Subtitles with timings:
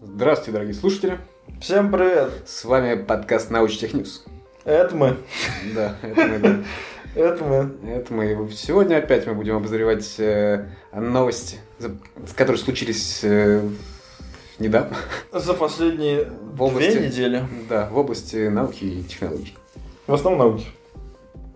[0.00, 1.18] Здравствуйте, дорогие слушатели.
[1.60, 2.30] Всем привет!
[2.46, 4.24] С вами подкаст Научтех News.
[4.64, 5.16] Это мы.
[5.74, 6.58] Да, это мы, да.
[7.14, 7.90] Это мы.
[7.90, 8.50] Это мы.
[8.52, 11.58] Сегодня опять мы будем обозревать э, новости,
[12.36, 13.66] которые случились э,
[14.58, 14.96] недавно.
[15.32, 17.44] За последние В области- две недели.
[17.68, 19.56] Да, в области науки и технологий.
[20.06, 20.66] В основном науки.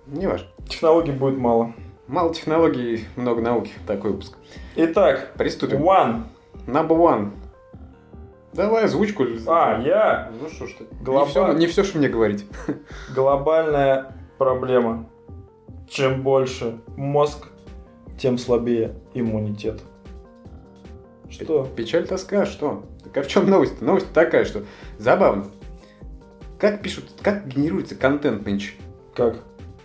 [0.07, 0.49] Не важно.
[0.69, 1.75] Технологий будет мало.
[2.09, 3.71] Мало технологий, много науки.
[3.87, 4.35] Такой выпуск.
[4.77, 5.83] Итак, Приступим.
[5.83, 6.25] one.
[6.67, 7.31] Number one.
[8.53, 9.25] Давай озвучку.
[9.47, 10.31] А, я.
[10.41, 10.85] Ну что ж ты.
[11.03, 12.45] Глава- Не все, не все, что мне говорить.
[13.15, 15.09] Глобальная проблема.
[15.89, 17.49] Чем больше мозг,
[18.19, 19.81] тем слабее иммунитет.
[21.31, 21.67] Что?
[21.77, 22.85] Печаль, тоска, что?
[23.05, 23.81] Так а в чем новость?
[23.81, 24.63] Новость такая, что
[24.99, 25.47] забавно.
[26.59, 28.73] Как пишут, как генерируется контент нынче?
[29.15, 29.37] Как?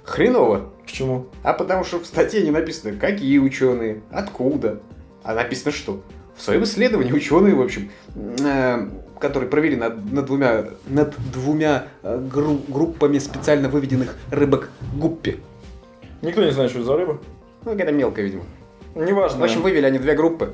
[0.04, 0.70] Хреново.
[0.84, 1.28] Почему?
[1.44, 4.82] А потому что в статье не написано, какие ученые, откуда.
[5.24, 6.02] А написано что?
[6.38, 8.88] В своем исследовании ученые, в общем, э,
[9.20, 15.40] которые провели над, над двумя, над двумя э, гру- группами специально выведенных рыбок гуппи.
[16.22, 17.20] Никто не знает, что это за рыба.
[17.66, 18.44] Ну, какая-то мелкая, видимо.
[18.96, 19.40] Неважно.
[19.40, 20.54] В общем, вывели они две группы.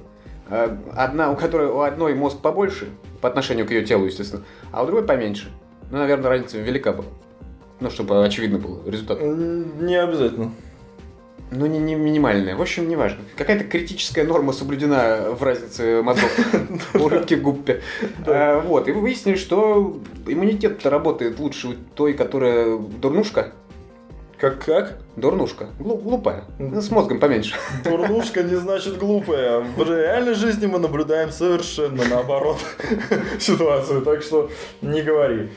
[0.50, 2.88] Э, Одна, у которой у одной мозг побольше,
[3.22, 5.52] по отношению к ее телу, естественно, а у другой поменьше.
[5.92, 7.08] Ну, наверное, разница велика была.
[7.82, 9.20] Ну, чтобы очевидно был результат.
[9.22, 10.52] Не обязательно.
[11.52, 12.56] Ну, не, не минимальная.
[12.56, 13.20] В общем, неважно.
[13.38, 16.32] Какая-то критическая норма соблюдена в разнице мозгов
[16.96, 17.36] у рыбки.
[18.26, 18.58] Да.
[18.58, 18.88] А, Вот.
[18.88, 23.52] И вы выяснили, что иммунитет работает лучше у той, которая дурнушка.
[24.40, 24.98] Как как?
[25.16, 25.68] Дурнушка.
[25.80, 26.44] Глу- Глупая.
[26.60, 27.56] С мозгом поменьше.
[27.84, 29.60] Дурнушка не значит глупая.
[29.60, 32.58] В реальной жизни мы наблюдаем совершенно наоборот
[33.40, 34.50] ситуацию, так что
[34.82, 35.50] не говори.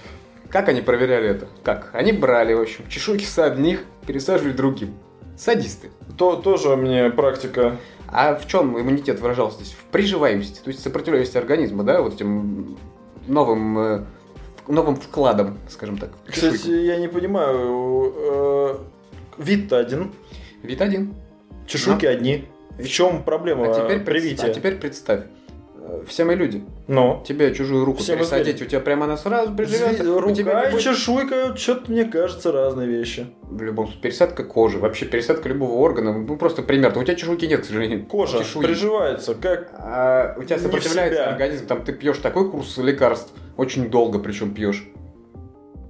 [0.51, 1.49] Как они проверяли это?
[1.65, 1.91] Как?
[1.95, 4.95] Они брали, в общем, чешуйки с одних, пересаживали другим.
[5.37, 5.91] Садисты.
[6.17, 7.77] То, тоже мне практика.
[8.09, 9.73] А в чем иммунитет выражался здесь?
[9.75, 12.79] В приживаемости, то есть сопротивляемости организма, да, вот этим
[13.27, 14.05] новым, э,
[14.69, 16.11] новым вкладом, скажем так.
[16.27, 16.77] Кстати, чешуйку.
[16.81, 18.13] я не понимаю.
[18.17, 18.77] э,
[19.39, 20.13] Вид-то один,
[20.63, 21.15] Вид один.
[21.67, 22.47] чешуйки одни.
[22.79, 24.47] В чем проблема А теперь, привития?
[24.47, 25.25] а теперь представь.
[25.89, 26.65] Э, Все мы люди.
[26.89, 30.05] Ну, Тебе чужую руку Все пересадить, у тебя прямо она сразу приживется.
[30.05, 33.27] Тебя рука и будет- чешуйка, что-то мне кажется, разные вещи.
[33.43, 36.93] В любом случае, пересадка кожи, вообще пересадка любого органа, ну просто пример.
[36.97, 38.05] У тебя чешуйки нет, к сожалению.
[38.07, 38.65] Кожа Чешуи.
[38.65, 39.71] приживается, как...
[39.79, 44.87] А у тебя сопротивляется организм, там ты пьешь такой курс лекарств, очень долго причем пьешь.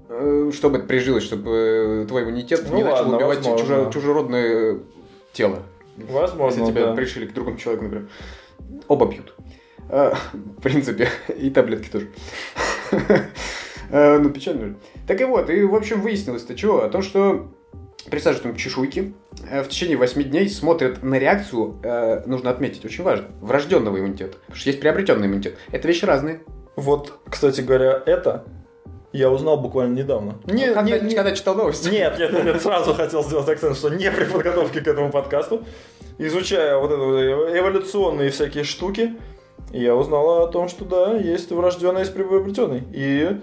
[0.08, 3.64] Э, Чтобы это прижилось, чтобы э, твой иммунитет Ну не начал ладно, убивать возможно.
[3.66, 4.78] чужо- чужеродное
[5.32, 5.58] тело.
[5.96, 6.94] Возможно, Если тебя да.
[6.94, 8.08] пришили к другому человеку, например.
[8.88, 9.34] Оба пьют.
[9.88, 11.08] А, В принципе,
[11.38, 12.08] и таблетки тоже.
[13.91, 14.66] А, Ну, печально.
[14.66, 14.76] же.
[15.06, 16.82] Так и вот, и в общем выяснилось-то чего?
[16.82, 17.52] О том, что
[18.10, 19.14] присаживают им чешуйки,
[19.50, 24.38] э, в течение 8 дней смотрят на реакцию, э, нужно отметить, очень важно, врожденного иммунитета.
[24.38, 25.56] Потому что есть приобретенный иммунитет.
[25.72, 26.41] Это вещи разные.
[26.76, 28.44] Вот, кстати говоря, это
[29.12, 30.38] я узнал буквально недавно.
[30.47, 31.88] Не, Ну, когда, не- не- когда читал новости.
[31.88, 35.64] Нет, нет, нет, нет, сразу хотел сделать акцент, что не при подготовке к этому подкасту,
[36.18, 39.14] изучая вот это эволюционные всякие штуки,
[39.72, 42.82] я узнал о том, что да, есть врожденный, есть приобретенный.
[42.93, 43.41] И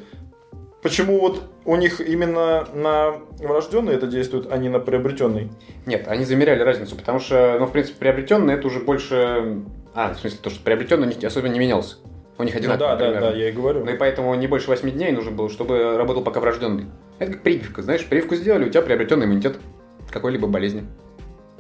[0.82, 5.50] почему вот у них именно на врожденный это действует, а не на приобретенный?
[5.86, 9.64] Нет, они замеряли разницу, потому что, ну, в принципе, приобретенный это уже больше...
[9.94, 11.98] А, в смысле, то, что приобретенный у них особо не менялся.
[12.40, 13.32] У них Ну одинаково да, да, примерно.
[13.32, 13.86] да, я и говорю.
[13.86, 16.86] Ну и поэтому не больше 8 дней нужно было, чтобы работал пока врожденный.
[17.20, 19.60] Это как прививка, знаешь, прививку сделали, у тебя приобретенный иммунитет
[20.10, 20.84] какой-либо болезни.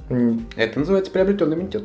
[0.09, 1.83] М, Это называется приобретенный иммунитет.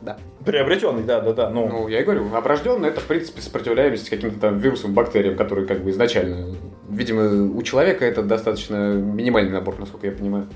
[0.00, 0.16] Да.
[0.44, 1.50] Приобретенный, да, да, да.
[1.50, 5.66] Ну, Ну, я и говорю, врожденный это, в принципе, сопротивляемость каким-то там вирусам, бактериям, которые
[5.66, 6.54] как бы изначально...
[6.88, 10.46] Видимо, у человека это достаточно минимальный набор, насколько я понимаю.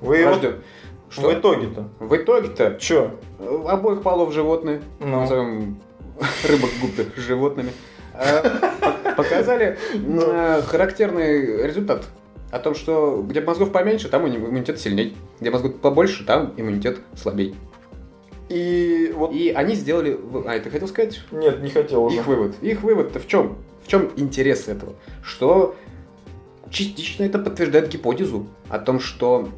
[0.00, 0.54] вы вот Врожден-
[1.08, 1.32] в Что?
[1.32, 1.88] итоге-то.
[1.98, 3.10] В итоге-то Чё?
[3.66, 5.20] обоих полов животные, Ну.
[5.20, 5.80] назовем
[6.48, 7.70] рыбок губы животными,
[8.14, 8.42] э,
[8.80, 10.22] по- показали Ну.
[10.22, 12.04] э, характерный результат
[12.52, 16.98] о том, что где мозгов поменьше, там имму- иммунитет сильней, где мозгов побольше, там иммунитет
[17.16, 17.54] слабей.
[18.48, 19.32] И вот...
[19.32, 20.18] И они сделали...
[20.46, 21.20] А, это хотел сказать?
[21.30, 22.16] Нет, не хотел уже.
[22.16, 22.54] Их вывод.
[22.62, 23.58] Их вывод-то в чем?
[23.84, 24.94] В чем интерес этого?
[25.22, 25.76] Что
[26.70, 29.48] частично это подтверждает гипотезу о том, что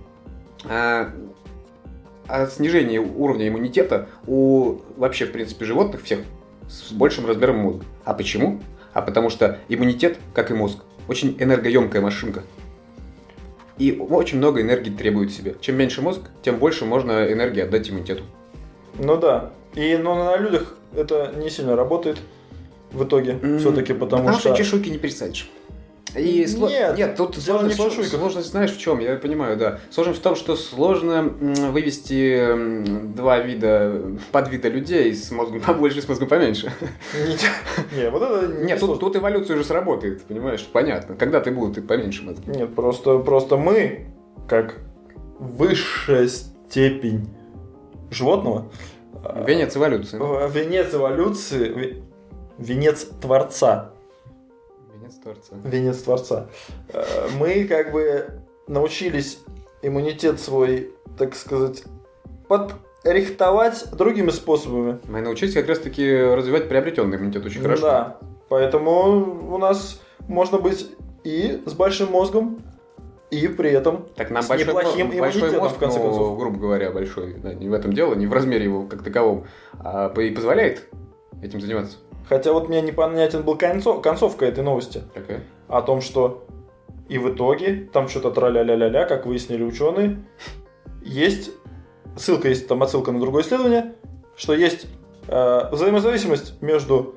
[0.64, 1.12] а,
[2.26, 6.20] о снижении уровня иммунитета у вообще, в принципе, животных всех
[6.68, 7.84] с большим размером мозга.
[8.04, 8.60] А почему?
[8.92, 10.78] А потому что иммунитет, как и мозг,
[11.08, 12.42] очень энергоемкая машинка.
[13.78, 15.56] И очень много энергии требует себе.
[15.60, 18.24] Чем меньше мозг, тем больше можно энергии отдать иммунитету.
[18.98, 19.50] Ну да.
[19.74, 22.18] И но на людях это не сильно работает
[22.92, 23.38] в итоге.
[23.58, 24.58] Все-таки потому, Потому что что...
[24.58, 25.50] чешуйки не пересадишь.
[26.16, 29.56] И сло- Нет, нет, тут дело сложно, не в сложность знаешь в чем, я понимаю,
[29.56, 29.78] да.
[29.90, 34.02] Сложность в том, что сложно вывести два вида,
[34.32, 36.72] подвида людей с мозгом побольше с мозгом поменьше.
[37.14, 41.14] Не, не, вот это не Нет, тут, тут эволюция уже сработает, понимаешь, понятно.
[41.14, 42.50] Когда ты будут и поменьше мозги.
[42.50, 44.08] Нет, просто, просто мы,
[44.48, 44.78] как
[45.38, 47.28] высшая степень
[48.10, 48.70] животного,
[49.46, 50.18] Венец эволюции.
[50.18, 52.02] в- венец эволюции, ве-
[52.58, 53.90] венец Творца,
[54.94, 55.56] Венец Творца.
[55.64, 56.48] венец Творца,
[56.92, 59.38] э, мы как бы научились
[59.82, 61.82] иммунитет свой, так сказать,
[62.48, 64.98] подрихтовать другими способами.
[65.08, 67.82] Мы научились как раз-таки развивать приобретенный иммунитет очень хорошо.
[67.82, 68.18] Да,
[68.48, 70.90] поэтому у нас можно быть
[71.24, 72.60] и с большим мозгом,
[73.30, 76.38] и при этом Так нам С большой, неплохим мо- большой мозг, в конце ну, концов.
[76.38, 79.46] грубо говоря, большой, да, не в этом дело, не в размере его как таковом,
[79.78, 80.88] а и позволяет
[81.42, 81.98] этим заниматься.
[82.28, 85.02] Хотя вот мне непонятен был концов, концовка этой новости.
[85.14, 85.40] Такая.
[85.68, 86.46] О том, что
[87.08, 90.24] и в итоге, там что-то тра-ля-ля-ля-ля, как выяснили ученые,
[91.02, 91.50] есть,
[92.16, 93.94] ссылка есть, там отсылка на другое исследование,
[94.36, 94.86] что есть
[95.26, 97.16] э, взаимозависимость между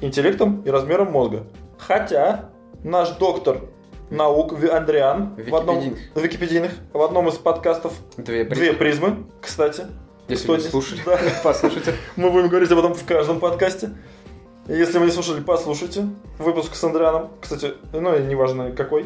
[0.00, 1.44] интеллектом и размером мозга.
[1.78, 2.50] Хотя
[2.82, 3.60] наш доктор
[4.10, 6.72] наук Андриан в одном, Википедийных.
[6.92, 9.86] В одном из подкастов Две, при- «Две призмы», кстати,
[10.28, 11.18] Если кто не слушали, да.
[11.42, 11.94] послушайте.
[12.16, 13.90] Мы будем говорить об этом в каждом подкасте.
[14.66, 16.08] Если вы не слушали, послушайте.
[16.38, 17.30] Выпуск с Андрианом.
[17.40, 19.04] Кстати, ну неважно какой.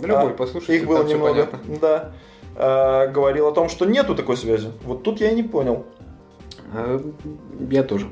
[0.00, 1.48] Любой А, послушайте, Их было немного.
[1.80, 2.12] Да.
[2.54, 4.70] А, говорил о том, что нету такой связи.
[4.84, 5.84] Вот тут я и не понял.
[6.72, 7.00] А,
[7.68, 8.08] Я тоже.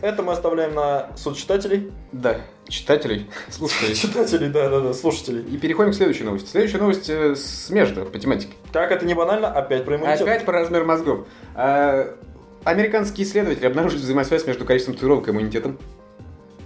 [0.00, 1.92] Это мы оставляем на суд читателей.
[2.12, 3.94] Да, читателей, слушателей.
[3.94, 5.42] Читателей, да-да-да, слушателей.
[5.42, 6.48] И переходим к следующей новости.
[6.48, 8.52] Следующая новость э, смежна по тематике.
[8.72, 10.22] Как это не банально, опять про иммунитет.
[10.22, 11.26] Опять про размер мозгов.
[11.54, 12.16] А,
[12.64, 15.78] Американские исследователи обнаружили взаимосвязь между количеством татуировок и иммунитетом.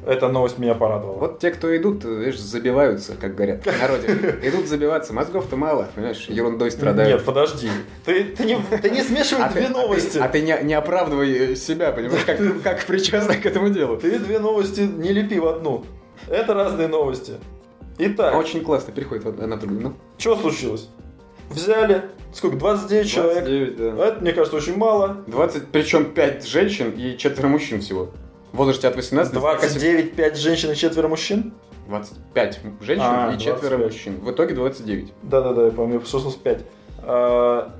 [0.04, 1.16] Эта новость меня порадовала.
[1.16, 4.36] Вот те, кто идут, видишь, забиваются, как говорят в народе.
[4.42, 7.12] Идут забиваться, мозгов-то мало, понимаешь, ерундой страдают.
[7.18, 7.68] Нет, подожди.
[8.04, 10.18] Ты, ты, не, ты не смешивай А ты, две а ты- новости.
[10.18, 13.96] а ты не, не оправдывай себя, понимаешь, как, как причастный к этому делу.
[13.96, 15.84] Ты две новости не лепи в одну.
[16.28, 17.34] Это разные новости.
[17.98, 19.80] Итак, Очень классно переходит одна другую.
[19.82, 20.88] Ну, что случилось?
[21.50, 22.02] Взяли,
[22.34, 23.44] сколько, 29 человек.
[23.44, 24.06] 29, да.
[24.06, 25.18] Это, мне кажется, очень мало.
[25.28, 28.10] 20, причем 5 женщин и четверо мужчин всего.
[28.52, 29.70] В возрасте от 18 до 47.
[29.70, 31.54] 29, 5 женщин и четверо мужчин?
[31.88, 33.92] 25 женщин А, и четверо 25.
[33.92, 34.20] мужчин.
[34.20, 35.12] В итоге 29.
[35.22, 36.64] Да-да-да, я помню, я послушался 5.
[36.98, 37.74] А,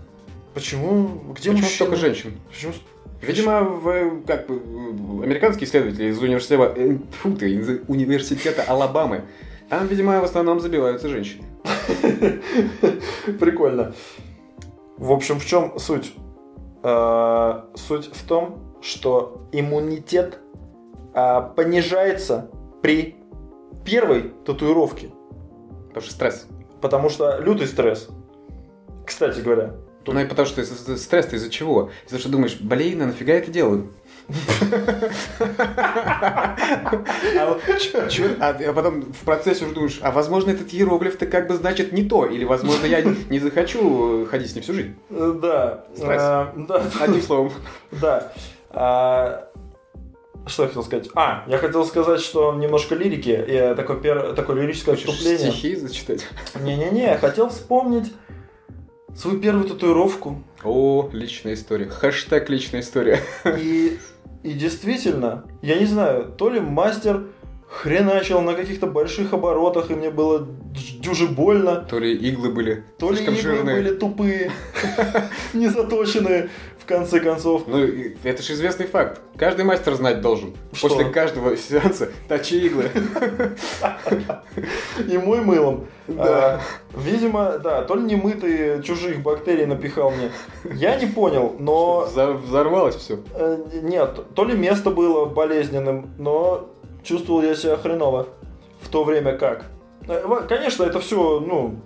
[0.55, 1.09] почему?
[1.33, 1.75] Где Почему мужчины?
[1.75, 2.41] столько женщин?
[2.51, 2.73] Почему?
[3.21, 4.55] Видимо, в, э, как бы,
[5.23, 9.23] американские исследователи из университета, э, фу ты, из университета Алабамы,
[9.69, 11.45] там, видимо, в основном забиваются женщины.
[13.39, 13.95] Прикольно.
[14.97, 16.15] В общем, в чем суть?
[16.83, 20.39] А, суть в том, что иммунитет
[21.15, 22.51] а, понижается
[22.83, 23.17] при
[23.85, 25.11] первой татуировке.
[25.89, 26.47] Потому что стресс.
[26.81, 28.09] Потому что лютый стресс.
[29.07, 29.75] Кстати говоря.
[30.07, 31.91] Ну и потому что стресс-то из-за чего?
[32.07, 33.93] Из-за что думаешь, блин, а нафига я это делаю?
[37.39, 37.57] А
[38.41, 42.03] а а потом в процессе уже думаешь, а возможно этот иероглиф-то как бы значит не
[42.05, 44.95] то, или возможно я не захочу ходить с ним всю жизнь.
[45.11, 45.85] Да.
[45.95, 46.23] Стресс.
[46.23, 46.85] А, да.
[47.01, 47.53] Одним словом.
[47.93, 48.33] Да.
[50.47, 51.09] Что я хотел сказать?
[51.15, 55.51] А, я хотел сказать, что немножко лирики, и такое, пер- такое лирическое Хочешь отступление.
[55.53, 56.27] стихи зачитать?
[56.61, 58.13] Не-не-не, я хотел вспомнить
[59.17, 60.43] свою первую татуировку.
[60.65, 61.87] О, личная история.
[61.87, 63.21] Хэштег личная история.
[63.45, 63.99] И,
[64.43, 67.25] и действительно, я не знаю, то ли мастер
[67.69, 70.47] хреначил на каких-то больших оборотах, и мне было
[71.01, 73.77] дюже больно, То ли иглы были то ли иглы жирные.
[73.77, 74.53] были тупые,
[75.55, 76.51] не заточенные,
[76.83, 77.63] в конце концов.
[77.69, 77.79] Ну,
[78.25, 79.21] это же известный факт.
[79.37, 80.55] Каждый мастер знать должен.
[80.73, 80.89] Что?
[80.89, 82.91] После каждого сеанса точи иглы.
[85.09, 85.87] И мой мылом.
[86.09, 86.55] Да.
[86.57, 86.61] А,
[86.99, 90.31] видимо, да, то ли немытые чужих бактерий напихал мне.
[90.75, 92.09] Я не понял, но...
[92.13, 93.19] Взор- Взорвалось все.
[93.35, 96.69] э, Нет, то ли место было болезненным, но
[97.05, 98.27] чувствовал я себя хреново.
[98.81, 99.67] В то время как.
[100.09, 101.77] Э, Конечно, это все, ну,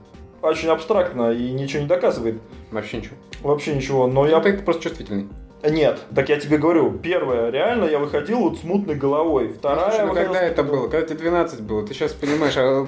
[0.43, 2.41] очень абстрактно и ничего не доказывает.
[2.71, 3.17] Вообще ничего.
[3.47, 4.07] Вообще ничего.
[4.07, 4.37] Но я...
[4.37, 5.29] Я ты просто чувствительный.
[5.63, 6.93] Нет, так я тебе говорю.
[6.93, 9.49] Первое, реально я выходил вот с мутной головой.
[9.49, 10.89] Вторая, Слушай, ну когда это было?
[10.89, 11.87] Когда тебе 12 было?
[11.87, 12.87] Ты сейчас понимаешь, а,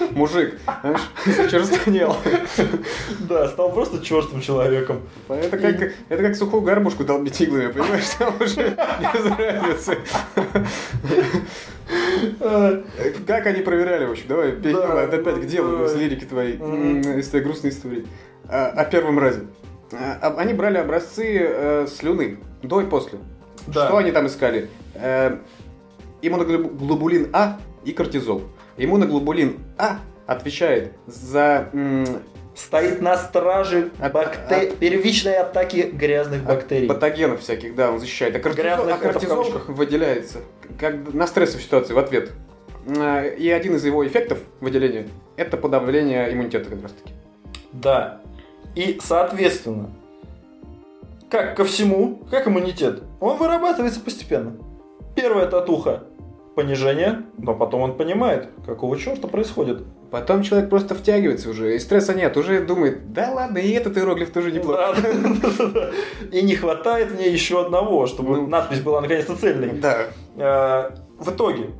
[0.12, 1.00] мужик, знаешь.
[3.28, 5.02] Да, стал просто черствым человеком.
[5.28, 8.08] Это как, это как сухую горбушку долбить иглами, понимаешь?
[8.18, 8.76] Там уже
[9.12, 9.98] без разницы.
[13.26, 14.24] Как они проверяли, в общем?
[14.28, 18.06] Давай опять к делу из лирики твоей, из твоей грустной истории.
[18.48, 19.42] А, О первом разе.
[19.92, 23.18] А, Они брали образцы э, слюны до и после.
[23.66, 23.86] Да.
[23.86, 24.68] Что они там искали?
[24.94, 25.36] Э,
[26.22, 28.42] Иммуноглобулин А и кортизол.
[28.76, 31.68] Иммуноглобулин А отвечает за
[32.54, 36.88] Стоит на страже От- бакте- от- первичной атаки грязных бактерий.
[36.88, 38.34] патогенов всяких, да, он защищает.
[38.34, 40.38] А кортизол, Грязных а кортизол выделяется
[40.80, 42.32] как на стрессовой ситуации в ответ.
[43.38, 47.14] И один из его эффектов выделения– это подавление иммунитета как раз таки.
[47.72, 48.22] Да.
[48.78, 49.90] И, соответственно,
[51.28, 54.52] как ко всему, как иммунитет, он вырабатывается постепенно.
[55.16, 56.04] Первая татуха–
[56.54, 59.82] понижение, но потом он понимает, какого черта происходит.
[60.12, 64.30] Потом человек просто втягивается уже, и стресса нет, уже думает, да ладно, и этот иероглиф
[64.30, 64.94] тоже неплохо.
[66.30, 68.46] И не хватает мне еще одного, чтобы Ну.
[68.46, 69.72] надпись была наконец-то цельной.
[69.72, 70.04] Да.
[70.36, 71.70] Э, В итоге,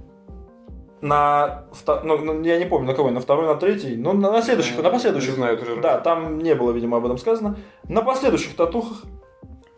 [1.01, 1.65] на,
[2.05, 4.77] ну, ну, я не помню, на кого, на второй, на третий, ну, на, на следующих,
[4.77, 5.35] на Не последующих.
[5.35, 5.77] знаю, тоже.
[5.81, 7.57] Да, там не было, видимо, об этом сказано.
[7.85, 9.05] На последующих татухах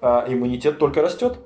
[0.01, 1.39] а, иммунитет только растет.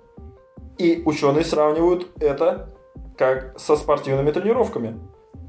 [0.79, 2.75] И ученые сравнивают это
[3.17, 4.99] как со спортивными тренировками.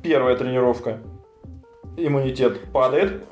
[0.04, 1.02] Первая тренировка.
[1.98, 3.24] Иммунитет падает.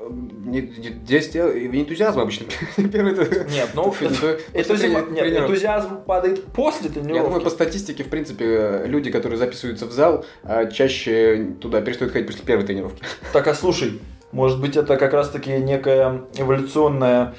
[1.06, 2.46] Здесь энтузиазм обычно.
[2.78, 3.16] Первый.
[3.52, 3.94] Нет, ну,
[4.54, 5.52] энтузиазм, нет, тренировки.
[5.52, 7.44] энтузиазм падает после Я думаю, тренировки.
[7.44, 12.46] по статистике, в принципе, люди, которые записываются в зал, а, чаще туда перестают ходить после
[12.46, 13.04] первой тренировки.
[13.34, 14.00] Так, а слушай,
[14.32, 17.36] может быть, это как раз-таки некая эволюционная...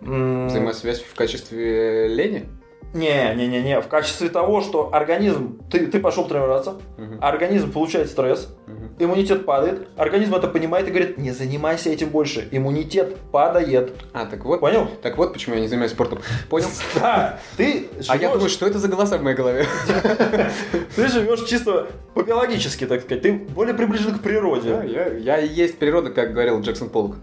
[0.00, 2.46] Взаимосвязь в качестве лени?
[2.94, 3.80] Не, не, не, не.
[3.82, 7.18] В качестве того, что организм, ты, ты пошел тренироваться, Мгм.
[7.20, 8.94] организм получает стресс, Мгм.
[8.98, 13.92] иммунитет падает, организм это понимает и говорит, не занимайся этим больше, иммунитет падает.
[14.14, 14.60] А, так вот.
[14.60, 14.88] Понял?
[15.02, 16.20] Так вот, почему я не занимаюсь спортом.
[16.48, 16.68] Понял?
[16.94, 19.66] Да, ты А я думаю, что это за голоса в моей голове?
[20.96, 24.82] ты живешь чисто по-биологически, так сказать, ты более приближен к Да, природе.
[24.86, 27.16] я, я и есть природа, как говорил Джексон Полк.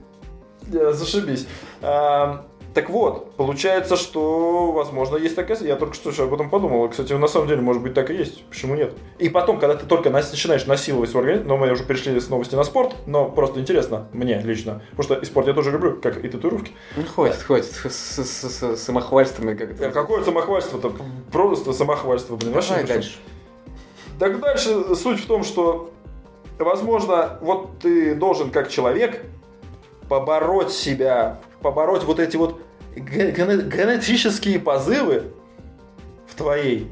[0.71, 1.47] Э, Зашибись.
[2.75, 5.57] Так вот, получается, что, возможно, есть такая...
[5.61, 6.89] Я только что об этом подумал.
[6.89, 8.43] Кстати, на самом деле, может быть, так и есть.
[8.49, 8.91] Почему нет?
[9.17, 12.53] И потом, когда ты только начинаешь насиловать свой организм, но мы уже перешли с новости
[12.55, 16.21] на спорт, но просто интересно, мне лично, потому что и спорт я тоже люблю, как
[16.23, 16.73] и татуировки.
[16.97, 17.71] Ну, хватит, хватит.
[17.71, 19.91] С, с- с- с самохвальством и как Э.
[19.91, 20.91] Какое самохвальство-то?
[21.31, 22.51] Просто самохвальство, блин.
[22.51, 23.19] Давай дальше.
[24.19, 25.91] Так дальше суть в том, что,
[26.59, 29.23] возможно, вот ты должен как человек
[30.09, 32.59] побороть себя, побороть вот эти вот
[32.95, 35.23] генетические позывы
[36.27, 36.87] в твоей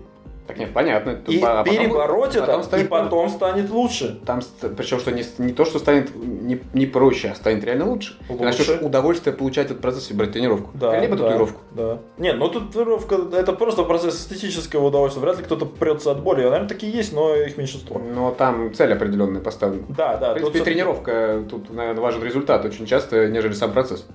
[0.45, 1.21] Так нет, понятно.
[1.27, 4.19] и А потом- перебороть это, потом станет- и потом станет лучше.
[4.25, 4.41] Там,
[4.75, 8.17] причем, что не, не то, что станет не, не проще, а станет реально лучше.
[8.27, 8.43] Ты Лучше.
[8.45, 10.71] начнешь удовольствие получать от процесса и брать тренировку.
[10.73, 11.61] Да, Либо да, татуировку.
[11.71, 11.99] Да.
[12.17, 15.21] Нет, ну татуировка это просто процесс эстетического удовольствия.
[15.21, 16.43] Вряд ли кто-то прется от боли.
[16.43, 17.97] Наверное, такие есть, но их меньшинство.
[18.13, 19.85] Но там цель определенная поставлена.
[19.87, 20.31] Да, да.
[20.31, 24.05] В принципе, тут- тренировка, тут, наверное, важен результат очень часто, нежели сам процесс.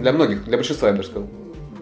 [0.00, 1.28] Для многих, для большинства, я бы сказал.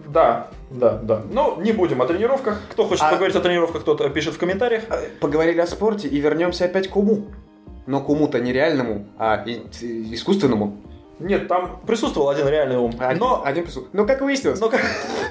[0.07, 1.21] Да, да, да.
[1.31, 2.61] Ну, не будем о тренировках.
[2.71, 4.83] Кто хочет А- поговорить о тренировках, тот э, пишет в комментариях.
[4.89, 7.25] А, Поговорили о спорте и вернемся опять к уму.
[7.85, 10.77] Но к уму-то не реальному, а и- и- искусственному.
[11.19, 12.93] Нет, там присутствовал один реальный ум.
[12.99, 14.81] Один, Но, один прису- Ну, как выяснилось, но как...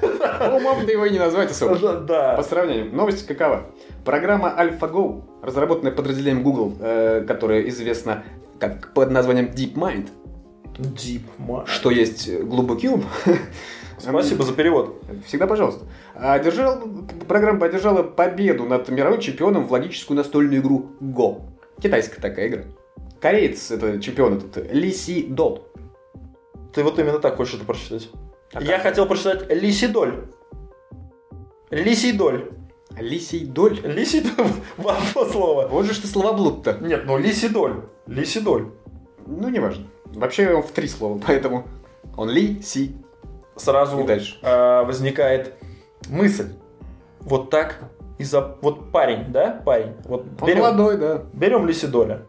[0.53, 1.77] умом-то его и не назвать особо.
[1.77, 2.35] Да, да.
[2.35, 3.63] По сравнению, новость какова?
[4.05, 8.23] Программа AlphaGo, разработанная подразделением Google, э, которая известна
[8.59, 10.09] как под названием DeepMind,
[10.77, 11.67] Deep mind.
[11.67, 13.03] что есть глубокий ум.
[13.97, 15.01] Спасибо за перевод.
[15.25, 15.85] Всегда пожалуйста.
[16.13, 16.83] Одержал,
[17.27, 21.41] программа одержала победу над мировым чемпионом в логическую настольную игру Go.
[21.81, 22.63] Китайская такая игра.
[23.19, 25.67] Кореец, это чемпион этот, Ли Си Дол.
[26.73, 28.09] Ты вот именно так хочешь это прочитать.
[28.53, 28.83] А Я как?
[28.83, 30.25] хотел прочитать Лисидоль.
[31.71, 32.51] Лисидоль.
[32.99, 33.79] Ли Си Доль?
[33.83, 34.47] Лисидоль.
[34.77, 35.67] В одно слово.
[35.67, 36.77] Вот же ты словоблуд-то.
[36.81, 37.81] Нет, ну Лисидоль.
[38.05, 38.67] Лисидоль.
[39.25, 39.85] Ну, неважно.
[40.13, 41.65] Вообще он в три слова, поэтому
[42.15, 42.95] он Ли Си.
[43.55, 44.37] Сразу И дальше.
[44.43, 45.55] а, возникает
[46.09, 46.49] мысль.
[47.21, 47.79] Вот так
[48.19, 48.55] из-за...
[48.61, 49.61] Вот парень, да?
[49.65, 49.93] Парень.
[50.05, 51.23] Вот Он берем, молодой, да.
[51.33, 52.21] берем Лисидоля.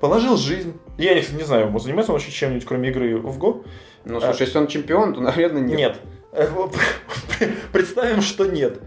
[0.00, 0.74] Положил жизнь.
[0.96, 3.62] Я не, не знаю, занимается он вообще чем-нибудь, кроме игры в Го?
[4.04, 5.76] Ну, слушай, если он чемпион, то, наверное, нет.
[5.76, 6.00] Нет.
[6.32, 6.48] Э,
[7.72, 8.80] Представим, что нет.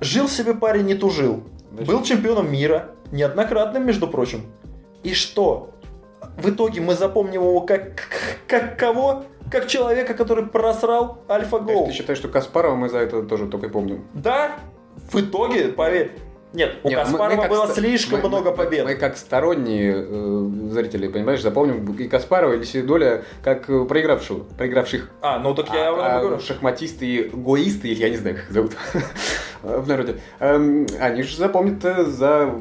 [0.00, 1.44] Жил себе парень, не тужил.
[1.72, 4.42] Значит- Был чемпионом мира, неоднократным, между прочим.
[5.02, 5.70] И что?
[6.36, 8.08] В итоге мы запомним его как,
[8.48, 9.24] как кого?
[9.50, 11.86] Как человека, который просрал Альфа-Гоу.
[11.86, 14.04] ты считаешь, что Каспарова мы за это тоже только и помним?
[14.14, 14.52] Да,
[15.12, 16.12] в итоге, поверь.
[16.54, 18.84] Нет, у Нет, мы- Каспарова мы как было ста- слишком мы- много мы- побед.
[18.84, 25.10] Мы как сторонние э, зрители, понимаешь, запомним и Каспарова, и Сидоля как э, проигравшего, проигравших.
[25.20, 26.40] А, ну так я об этом а, говорю.
[26.40, 28.72] шахматисты и гоисты, я не знаю, как их зовут
[29.62, 32.54] в народе, эм, они же запомнят э, за,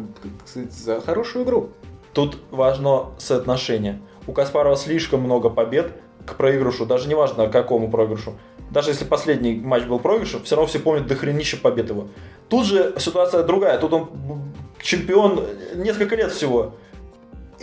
[0.45, 1.69] сказать, за хорошую игру.
[2.13, 3.99] Тут важно соотношение.
[4.27, 5.93] У Каспарова слишком много побед
[6.25, 8.33] к проигрышу, даже не важно какому проигрышу.
[8.69, 12.07] Даже если последний матч был проигрышем, все равно все помнят дохренища побед его.
[12.49, 13.77] Тут же ситуация другая.
[13.77, 14.09] Тут он
[14.81, 15.43] чемпион
[15.75, 16.73] несколько лет всего.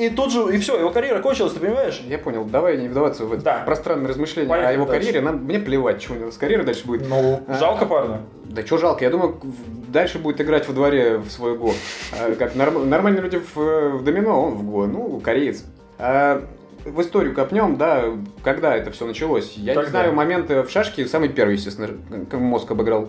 [0.01, 2.03] И тут же, и все, его карьера кончилась, ты понимаешь?
[2.07, 3.63] Я понял, давай не вдаваться в это Да.
[3.65, 5.01] пространное размышление Поехали о его дальше.
[5.07, 5.21] карьере.
[5.25, 7.09] Нам, мне плевать, что у него с карьерой дальше будет.
[7.09, 8.23] Ну, А, жалко парня.
[8.45, 9.41] Да что жалко, я думаю,
[9.89, 11.73] дальше будет играть во дворе в свой го.
[12.19, 13.57] А, Как норм- нормальные люди в,
[13.99, 15.65] в домино, он в го, ну, кореец.
[15.99, 16.43] А,
[16.85, 18.05] в историю копнем, да,
[18.43, 19.53] когда это все началось.
[19.57, 19.83] Я Когда?
[19.85, 21.89] не знаю, моменты в шашке, самый первый, естественно,
[22.33, 23.09] мозг обыграл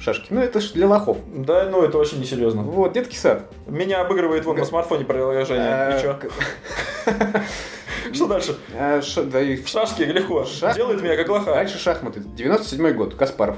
[0.00, 0.26] в шашке.
[0.30, 1.18] Ну, это ж для лохов.
[1.34, 2.62] Да, ну это очень несерьезно.
[2.62, 3.44] Вот, детский сад.
[3.66, 5.96] Меня обыгрывает вон на смартфоне приложение.
[5.98, 6.14] И чё?
[6.20, 8.56] к- Что дальше?
[8.72, 10.44] и В шашке легко.
[10.74, 11.52] Делает меня как лоха.
[11.52, 12.20] Дальше шахматы.
[12.20, 13.56] 97 год, Каспаров.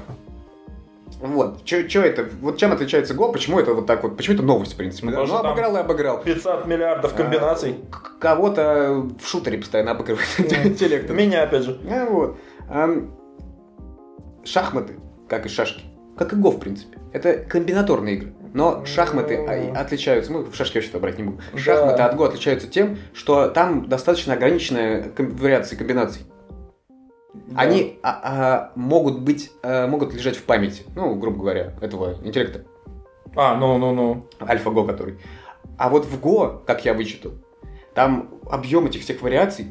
[1.21, 4.73] Вот, что это, вот чем отличается ГО, почему это вот так вот, почему это новость,
[4.73, 6.21] в принципе, потому ну обыграл и обыграл.
[6.21, 7.77] 500 миллиардов комбинаций.
[7.89, 10.27] А, к- Кого-то в шутере постоянно обыгрывает
[10.65, 11.15] интеллектом.
[11.15, 11.79] Меня опять же.
[11.89, 12.37] А, вот.
[14.43, 14.95] Шахматы,
[15.29, 15.81] как и шашки,
[16.17, 18.33] как и ГО, в принципе, это комбинаторные игры.
[18.53, 21.39] Но шахматы а, отличаются, мы в шашки вообще-то брать не будем.
[21.53, 21.57] Да.
[21.59, 26.21] Шахматы от ГО отличаются тем, что там достаточно ограниченная ком- вариации комбинаций.
[27.55, 32.63] Они а, а, могут быть, а, могут лежать в памяти, ну, грубо говоря, этого интеллекта,
[33.35, 34.27] А, ну, ну, ну.
[34.41, 35.19] альфа-го который.
[35.77, 37.31] А вот в Го, как я вычитал,
[37.95, 39.67] там объем этих всех вариаций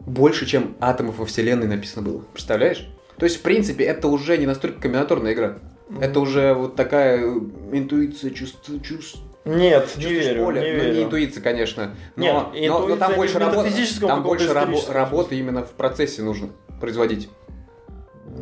[0.00, 2.18] больше, чем атомов во Вселенной написано было.
[2.32, 2.90] Представляешь?
[3.22, 5.58] То есть, в принципе, это уже не настолько комбинаторная игра.
[6.00, 7.22] Это уже вот такая
[7.70, 9.20] интуиция, чувство, чувств.
[9.44, 10.60] Нет, не верю, поле.
[10.60, 11.02] не Ну, не верю.
[11.04, 11.94] интуиция, конечно.
[12.16, 15.70] Но, Нет, но- но интуиция там не больше, рабо- там больше рабо- работы именно в
[15.70, 16.48] процессе нужно
[16.80, 17.28] производить.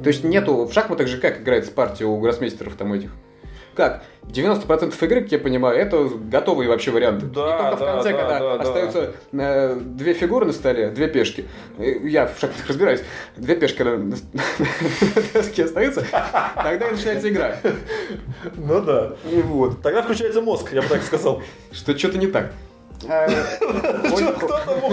[0.02, 3.10] То есть нету, в шахматах же как играется партия у гроссмейстеров там этих?
[3.74, 4.02] Как?
[4.28, 7.26] 90% игры, как я понимаю, это готовые вообще варианты.
[7.26, 8.62] Да, И только в да, конце, да, когда да, да.
[8.62, 11.46] остаются э, две фигуры на столе, две пешки.
[11.78, 13.02] Я в шахматах разбираюсь.
[13.36, 14.16] Две пешки на
[15.34, 16.04] доске остаются,
[16.54, 17.56] тогда и начинается игра.
[18.56, 19.16] Ну да.
[19.30, 19.82] И вот.
[19.82, 21.42] Тогда включается мозг, я бы так сказал.
[21.72, 22.52] Что что-то не так.
[23.00, 24.92] Что, кто там мог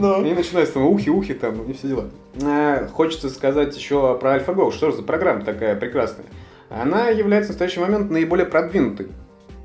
[0.00, 0.24] Ну.
[0.24, 2.04] И начинается там ухи-ухи там и все дела.
[2.42, 4.70] А, Хочется сказать еще про AlphaGo.
[4.72, 6.26] Что же за программа такая прекрасная?
[6.70, 9.08] Она является в настоящий момент наиболее продвинутой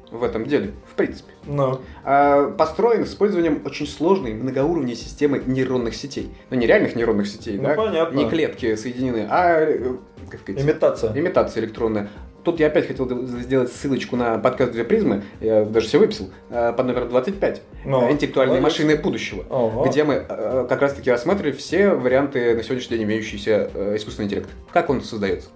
[0.10, 1.32] в этом деле, в принципе.
[1.46, 1.80] Ну.
[2.04, 6.32] А, Построен с использованием очень сложной многоуровневой системы нейронных сетей.
[6.50, 7.76] Ну, не реальных нейронных сетей, Ну, да?
[7.76, 8.16] понятно.
[8.18, 9.96] Не клетки соединены, а э,
[10.30, 11.18] как сказать, Имитация.
[11.18, 12.10] Имитация электронная.
[12.44, 16.74] Тут я опять хотел сделать ссылочку на подкаст «Две призмы», я даже все выписал, э,
[16.76, 18.80] под номером 25, Ну, э, «Интеллектуальные молодец.
[18.80, 19.86] машины будущего», Ого.
[19.86, 24.50] где мы э, как раз-таки рассматривали все варианты на сегодняшний день имеющиеся э, искусственный интеллект.
[24.74, 25.50] Как он создается?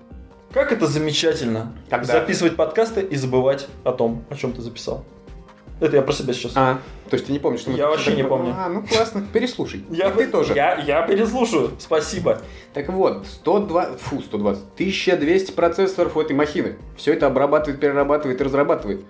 [0.53, 1.73] Как это замечательно.
[1.89, 2.13] Когда?
[2.13, 5.03] Записывать подкасты и забывать о том, о чем ты записал.
[5.79, 6.53] Это я про себя сейчас.
[6.55, 7.77] А, то есть ты не помнишь, что мы...
[7.77, 8.53] Я вообще не помню.
[8.57, 9.83] А, ну классно, переслушай.
[9.91, 10.53] Я, И ты тоже.
[10.55, 11.71] Я, я переслушаю.
[11.77, 12.41] Спасибо.
[12.73, 16.77] Так вот, 120, фу, 120, 1200 процессоров у этой махины.
[16.97, 19.01] Все это обрабатывает, перерабатывает и разрабатывает.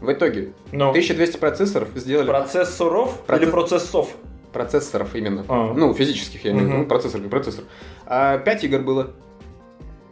[0.00, 2.28] В итоге, Ну, 1200 процессоров сделали...
[2.28, 4.08] процессоров Процесс- или процессов?
[4.52, 5.44] Процессоров именно.
[5.48, 5.72] А.
[5.74, 6.84] Ну, физических, я имею в виду.
[6.86, 7.64] Процессор процессор.
[8.06, 9.10] А 5 игр было.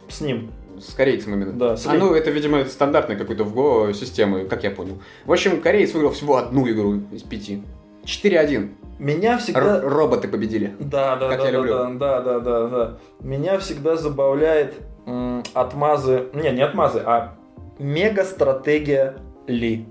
[0.09, 0.51] С ним.
[0.79, 1.53] С корейцем именно.
[1.53, 4.99] Да, с а, ну, это, видимо, стандартная какой-то в Go системы, как я понял.
[5.25, 7.63] В общем, кореец выиграл всего одну игру из пяти.
[8.05, 8.69] 4-1.
[8.99, 9.81] Меня Р- всегда...
[9.81, 10.73] роботы победили.
[10.79, 11.73] Да, да, Как да, я да, люблю.
[11.99, 12.97] да, да, да, да.
[13.19, 16.27] Меня всегда забавляет м, отмазы...
[16.33, 17.35] Не, не отмазы, а
[17.79, 19.15] мега-стратегия
[19.47, 19.85] Ли.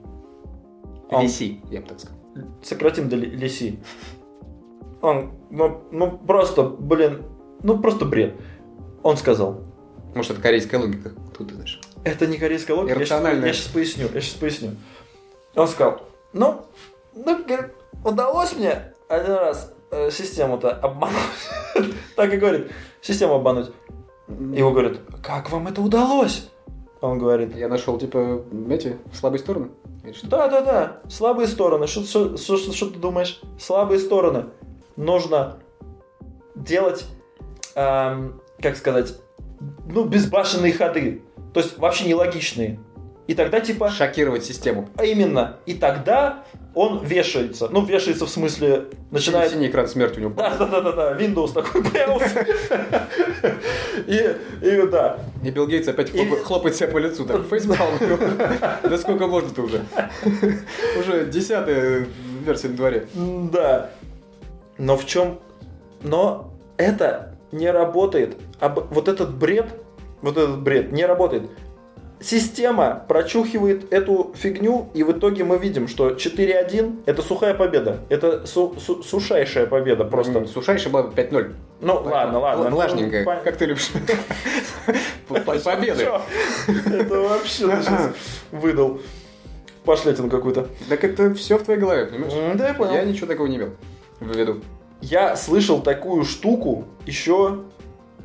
[1.11, 2.19] Он- Лиси, я бы так сказал.
[2.63, 3.79] Сократим до Ли- Лиси.
[5.03, 7.23] Он, ну, ну просто, блин,
[7.63, 8.35] ну просто бред.
[9.03, 9.61] Он сказал,
[10.15, 11.11] Может, это корейская логика.
[11.37, 11.81] Тут ты знаешь.
[12.05, 13.55] это не корейская логика, я сейчас, Иррациональная.
[13.73, 14.71] поясню, я сейчас поясню.
[15.55, 16.01] Он сказал,
[16.33, 16.67] ну,
[17.15, 17.73] ну, говорит,
[18.05, 21.17] удалось мне один раз э, систему-то обмануть.
[22.17, 23.71] так и говорит, систему обмануть.
[24.29, 26.49] Его говорят, как вам это удалось?
[27.01, 29.69] Он говорит, Я нашел, типа, эти слабые стороны.
[30.23, 31.87] Да, да, да, слабые стороны.
[31.87, 33.41] Что, что, что, что- что ты думаешь?
[33.61, 34.47] Слабые стороны.
[34.97, 35.59] Нужно
[36.55, 37.05] делать,
[37.75, 39.19] эм, как сказать,
[39.89, 41.23] ну, безбашенные ходы.
[41.53, 42.81] То есть вообще нелогичные.
[43.27, 44.91] И тогда типа, Шокировать систему.
[44.97, 47.69] а именно, и тогда он вешается.
[47.69, 49.53] Ну, вешается в смысле, начинает...
[49.53, 50.35] Синий экран смерти у него.
[50.37, 52.47] Да, да, да, да, да, Windows такой появился.
[54.07, 56.11] И, и да, И Билл Гейтс опять
[56.45, 57.25] хлопает, себя по лицу.
[57.25, 57.95] Так, фейспалм.
[58.83, 59.85] Да сколько можно-то уже?
[60.99, 62.07] Уже десятая
[62.45, 63.07] версия на дворе.
[63.15, 63.91] Да.
[64.77, 65.39] Но в чем...
[66.03, 68.37] Но это не работает.
[68.61, 69.67] Об- Вот этот бред,
[70.23, 71.45] вот этот бред не работает.
[72.21, 77.99] Система прочухивает эту фигню, и в итоге мы видим, что 4-1 это сухая победа.
[78.09, 80.39] Это су- су- сушайшая победа просто.
[80.39, 81.53] М, Сушайшая была 5-0.
[81.81, 82.71] Ну, ладно, ладно.
[82.71, 83.25] Влажненькая.
[83.25, 83.91] Ну, Как ты любишь?
[85.65, 86.09] Победы.
[86.87, 88.13] Это вообще
[88.53, 89.01] выдал.
[89.85, 90.69] пошлятину какую-то.
[90.89, 92.33] Так это все в твоей голове, понимаешь?
[92.57, 92.95] Да, я понял.
[92.95, 93.71] Я ничего такого не имел
[94.21, 94.63] в виду.
[95.05, 97.61] Я слышал такую штуку еще,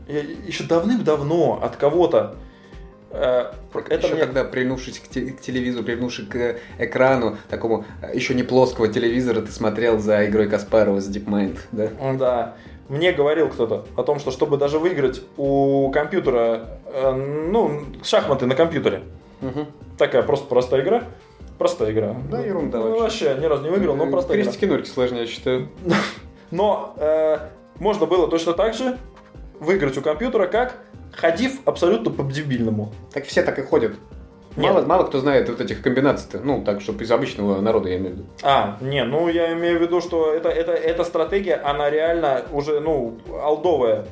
[0.07, 2.35] еще давным-давно от кого-то.
[3.11, 3.51] Э,
[3.89, 8.33] Это еще мне- когда, прильнувшись к, те- к телевизору, прильнувшись к экрану, такому э, еще
[8.33, 11.89] не плоского телевизора, ты смотрел за игрой Каспарова с DeepMind, да?
[12.17, 12.55] Да.
[12.87, 18.55] Мне говорил кто-то о том, что чтобы даже выиграть у компьютера, э, ну, шахматы на
[18.55, 19.01] компьютере,
[19.97, 21.03] такая просто простая игра,
[21.57, 22.15] простая игра.
[22.31, 23.25] Да, ерунда Ну, вообще.
[23.25, 24.45] вообще ни разу не выиграл, но простая игра.
[24.45, 25.67] Крестики норки сложнее, я считаю.
[26.51, 27.37] Но э,
[27.79, 28.97] можно было точно так же
[29.59, 30.77] выиграть у компьютера, как
[31.13, 32.91] ходив абсолютно по-дебильному.
[33.13, 33.93] Так все так и ходят.
[34.55, 34.73] Нет.
[34.73, 36.39] Мало, мало кто знает вот этих комбинаций-то.
[36.39, 38.29] Ну, так, чтобы из обычного народа, я имею в виду.
[38.43, 42.79] А, не, ну я имею в виду, что это, это, эта стратегия, она реально уже,
[42.79, 44.05] ну, алдовая.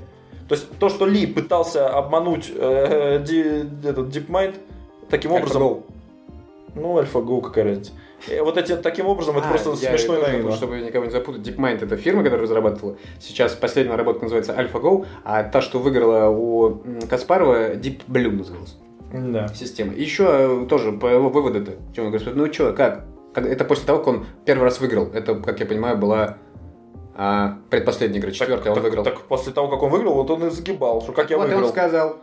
[0.47, 4.55] То есть то, что Ли пытался обмануть э, ди- этот DeepMind,
[5.09, 5.61] таким образом...
[5.61, 5.83] AlphaGo.
[6.75, 7.91] Ну, AlphaGo, какая разница.
[8.41, 10.51] Вот эти, таким образом, это А, просто я смешно и тоже, наивно.
[10.53, 12.97] Чтобы никого не запутать, DeepMind это фирма, которая разрабатывала.
[13.19, 18.75] Сейчас последняя наработка называется AlphaGo, а та, что выиграла у Каспарова, Deep Blue называлась
[19.13, 19.47] Да.
[19.49, 19.93] система.
[19.93, 21.73] И еще э, тоже по его выводу-то.
[21.95, 23.05] Чем он говорит, ну что, как?
[23.35, 25.05] Это после того, как он первый раз выиграл.
[25.13, 26.37] Это, как я понимаю, была
[27.15, 29.03] а, предпоследняя игра, четвертая, он так, выиграл.
[29.03, 31.65] так после того, как он выиграл, вот он и загибал, что как я вот выиграл.
[31.65, 32.17] он сказал.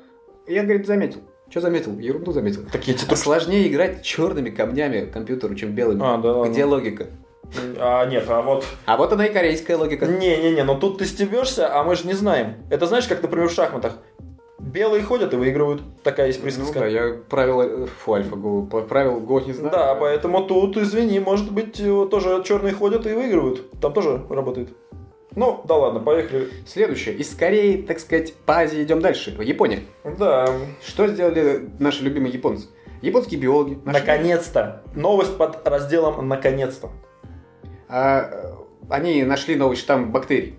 [0.46, 1.20] Я, говорит, заметил.
[1.50, 1.98] Что заметил?
[1.98, 2.62] Ерунду заметил.
[2.72, 6.00] Так я тебе Это только сложнее играть черными камнями компьютеру, чем белыми.
[6.02, 6.48] А, да.
[6.48, 7.06] Где логика?
[7.78, 8.64] А, нет, а вот...
[8.86, 10.06] А вот она и корейская логика.
[10.06, 12.54] Не-не-не, но тут ты стебешься, а мы же не знаем.
[12.70, 13.98] Это знаешь, как, например, в шахматах.
[14.58, 15.82] Белые ходят и выигрывают.
[16.02, 16.80] Такая есть Ну присказка.
[16.80, 17.86] да, я правила...
[17.86, 18.62] Фу, альфа Го.
[18.62, 19.70] Правил Го не знаю.
[19.72, 23.78] Да, поэтому тут, извини, может быть, э, тоже черные ходят и выигрывают.
[23.80, 24.70] Там тоже работает.
[25.36, 26.48] Ну, да ладно, поехали.
[26.66, 27.14] Следующее.
[27.16, 29.36] Из Кореи, так сказать, по Азии идем дальше.
[29.42, 29.80] Япония.
[30.18, 30.48] Да,
[30.84, 32.68] Что сделали наши любимые японцы?
[33.02, 33.78] Японские биологи.
[33.84, 34.82] наконец-то.
[34.94, 36.90] Новость под разделом «Наконец-то».
[37.88, 38.52] А, э,
[38.88, 40.56] они нашли новый штамм бактерий.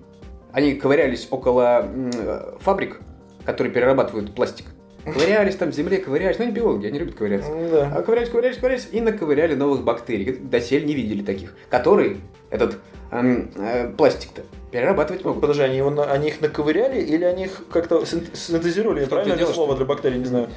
[0.51, 3.01] Они ковырялись около м, э, фабрик,
[3.45, 4.65] которые перерабатывают пластик.
[5.03, 6.37] Ковырялись там в земле, ковырялись.
[6.39, 7.51] Ну, они биологи, они любят ковыряться.
[7.71, 7.91] Да.
[7.95, 10.33] А ковырялись, ковырялись, ковырялись и наковыряли новых бактерий.
[10.33, 11.55] Доселе не видели таких.
[11.69, 12.17] Которые
[12.51, 12.77] этот
[13.11, 14.43] эм, э, пластик-то
[14.75, 15.41] перерабатывать могут.
[15.41, 18.99] Подожди, они, его они их наковыряли или они их как-то син- синтезировали?
[19.01, 20.49] Том-то Правильно ли слово что- для бактерий, не знаю.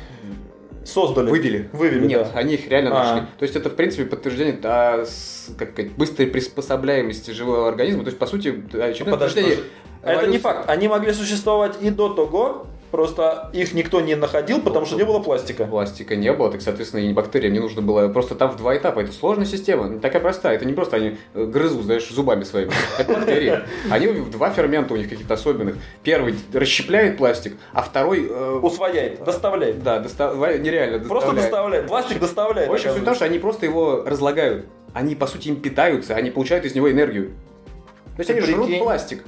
[0.84, 1.30] Создали.
[1.30, 1.68] Вывели.
[1.72, 2.38] Вывели, Нет, да.
[2.40, 3.04] они их реально А.
[3.14, 3.26] нашли.
[3.38, 8.02] То есть это, в принципе, подтверждение а, с- как сказать, быстрой приспособляемости живого организма.
[8.04, 9.62] То есть, по сути, очередное Подожди, подтверждение подожди.
[10.02, 10.68] Это не факт.
[10.70, 15.20] Они могли существовать и до того, просто их никто не находил, потому что не было
[15.20, 15.64] пластика.
[15.64, 18.08] Пластика не было, так, соответственно, и бактериям не нужно было.
[18.08, 19.00] Просто там в два этапа.
[19.00, 20.56] Это сложная система, не такая простая.
[20.56, 22.72] Это не просто они э, грызут, знаешь, зубами своими.
[22.98, 23.60] Это бактерии.
[23.90, 25.76] Они два фермента у них каких-то особенных.
[26.02, 28.26] Первый расщепляет пластик, а второй...
[28.28, 29.82] э, Усвояет, доставляет.
[29.82, 31.86] Да, доставляет, нереально Просто доставляет.
[31.86, 32.68] Пластик доставляет.
[32.68, 34.66] В общем, суть в том, что они просто его разлагают.
[34.94, 37.32] Они, по сути, им питаются, они получают из него энергию.
[38.16, 39.24] То есть они жрут пластик.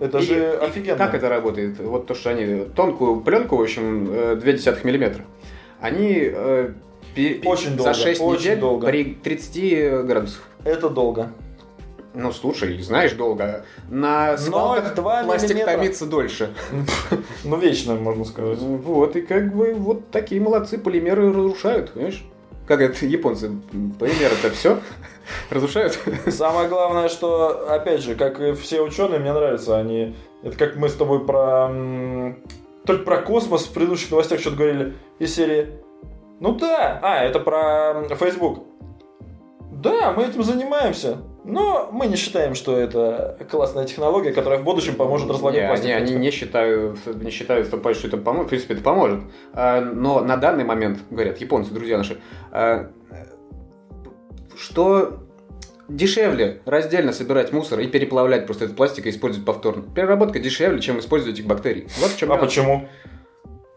[0.00, 0.96] Это И- же и офигенно.
[0.98, 1.78] Как это работает?
[1.78, 5.24] Вот то, что они тонкую пленку, в общем, э, 0,2 миллиметра,
[5.80, 6.70] они э,
[7.44, 8.86] Очень долго, за 6 очень недель долго.
[8.86, 10.42] при 30 градусах.
[10.64, 11.30] Это долго.
[12.12, 13.64] Ну, слушай, знаешь, долго.
[13.88, 15.74] На свалках 0,2 пластик миллиметра.
[15.76, 16.50] томится дольше.
[17.44, 18.58] Ну, вечно, можно сказать.
[18.58, 22.24] Вот, и как бы вот такие молодцы, полимеры разрушают, понимаешь?
[22.66, 23.50] Как это японцы,
[23.98, 24.78] полимеры-то все
[25.50, 25.98] разрушают.
[26.28, 30.16] Самое главное, что, опять же, как и все ученые, мне нравится, они...
[30.42, 31.68] Это как мы с тобой про...
[31.70, 32.42] м,
[32.86, 35.68] То ли про космос в предыдущих новостях что-то говорили из серии...
[36.40, 38.64] Ну да, а, это про Facebook.
[39.70, 44.94] Да, мы этим занимаемся, но мы не считаем, что это классная технология, которая в будущем
[44.94, 45.84] поможет разлагать Не, пластик.
[45.86, 48.46] они, они не считают, не считают, что что это поможет.
[48.46, 49.20] В принципе, это поможет.
[49.52, 52.90] А, Но на данный момент, говорят японцы, друзья наши, а,
[54.56, 55.18] что
[55.88, 59.82] дешевле раздельно собирать мусор и переплавлять просто этот пластик и использовать повторно.
[59.94, 61.88] Переработка дешевле, чем использовать этих бактерий.
[62.00, 62.48] Вот в чем А нюанс.
[62.48, 62.88] почему?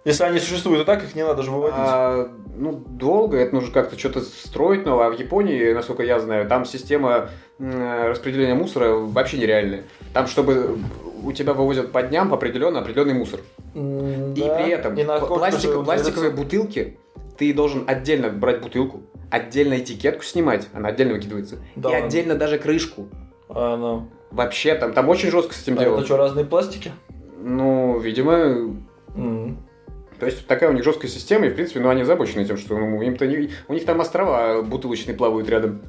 [0.05, 1.75] Если они существуют и так, их не надо же выводить.
[1.79, 6.47] А, ну, долго, это нужно как-то что-то строить, но а в Японии, насколько я знаю,
[6.47, 9.83] там система распределения мусора вообще нереальная.
[10.13, 10.77] Там, чтобы
[11.23, 13.39] у тебя вывозят по дням определенно определенный мусор.
[13.75, 14.55] М, И да.
[14.55, 16.97] при этом И пластик- пластиковые бутылки
[17.37, 22.57] ты должен отдельно брать бутылку, отдельно этикетку снимать, она отдельно выкидывается, Да и отдельно даже
[22.57, 23.07] крышку.
[23.49, 24.09] А, ну.
[24.31, 25.97] Вообще, там, там очень жестко с этим А делом.
[25.97, 26.91] это что, разные пластики?
[27.39, 28.77] Ну, видимо,
[29.15, 29.57] М.
[30.19, 32.77] то есть такая у них жесткая система, и в принципе, ну, они озабочены тем, что
[32.77, 35.81] ну, им-то не- у них там острова бутылочные плавают рядом.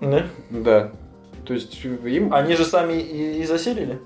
[0.00, 0.24] Не?
[0.50, 0.92] Да.
[1.44, 2.32] То есть им...
[2.32, 3.98] Они же сами и, и заселили?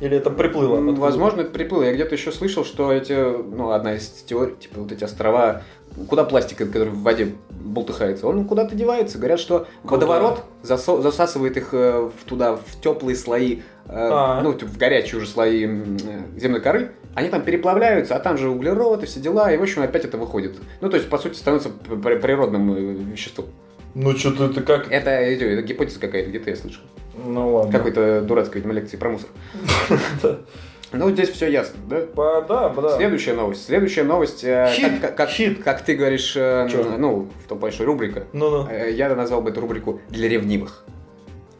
[0.00, 0.76] Или это приплыло?
[0.76, 1.00] М, откуда-то?
[1.02, 1.82] Возможно, это приплыло.
[1.82, 5.62] Я где-то еще слышал, что эти, ну, одна из теорий, типа вот эти острова,
[6.06, 9.18] куда пластик, который в воде болтыхается, он куда-то девается.
[9.18, 14.40] Говорят, что водоворот засо- засасывает их э, туда, в теплые слои, э, А.
[14.42, 16.92] ну, в горячие уже слои э, земной коры.
[17.14, 20.18] Они там переплавляются, а там же углерод и все дела, и, в общем, опять это
[20.18, 20.56] выходит.
[20.80, 22.80] Ну, то есть, по сути, становится природным э,
[23.12, 23.46] веществом.
[23.94, 24.92] Ну, что-то это как...
[24.92, 26.82] Это, это, это гипотеза какая-то, где-то я слышал.
[27.24, 27.72] Ну, ладно.
[27.72, 29.28] Какой-то дурацкой, видимо, лекции про мусор.
[30.92, 32.00] Ну, здесь все ясно, да?
[32.00, 32.96] По- Да, да.
[32.96, 33.66] Следующая новость.
[33.66, 35.62] Следующая новость, э, Хит, как, как- хит.
[35.62, 36.96] как ты говоришь, э, Чё?
[36.96, 38.24] ну, в том что рубрика.
[38.32, 38.66] Ну-ну.
[38.70, 40.84] Э, Я назвал бы эту рубрику для ревнивых.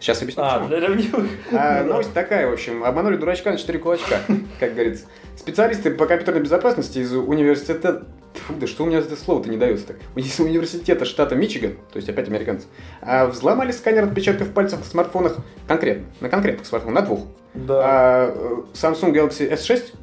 [0.00, 0.44] Сейчас объясню.
[0.44, 0.68] А, почему.
[0.68, 1.26] для ревнивых.
[1.52, 4.20] А, Ну новость такая, в общем, обманули дурачка на 4 кулачка,
[4.60, 5.06] как говорится.
[5.36, 8.06] Специалисты по компьютерной безопасности из университета...
[8.34, 9.96] Фу, да что у меня это слово-то не дается так?
[10.14, 12.66] Из университета штата Мичиган, то есть опять американцы,
[13.02, 15.36] а, взломали сканер отпечатков пальцев на смартфонах
[15.66, 17.26] конкретно, на конкретных смартфонах, на двух.
[17.66, 17.80] Да.
[17.82, 19.94] А, э, Samsung Galaxy S6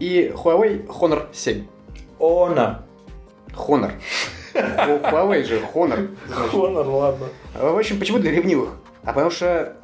[0.00, 1.64] и Huawei Honor 7.
[2.18, 2.82] Она.
[3.54, 3.92] Honor.
[4.54, 6.16] У Huawei же Honor.
[6.50, 7.26] Хонор, ладно.
[7.54, 8.70] В общем, почему для ревнивых?
[9.02, 9.76] А потому что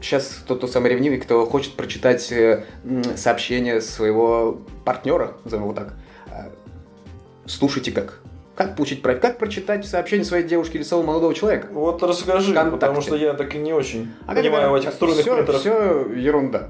[0.00, 2.64] сейчас тот, тот самый ревнивый, кто хочет прочитать э,
[3.16, 5.94] сообщение своего партнера, назовем его так,
[6.28, 6.50] а,
[7.46, 8.21] слушайте как.
[8.54, 9.18] Как получить прав...
[9.20, 11.68] Как прочитать сообщение своей девушки или своего молодого человека?
[11.72, 12.70] Вот расскажи, Контакты.
[12.72, 15.60] потому что я так и не очень А понимаю в этих струнных все, принтерах.
[15.60, 16.68] все ерунда.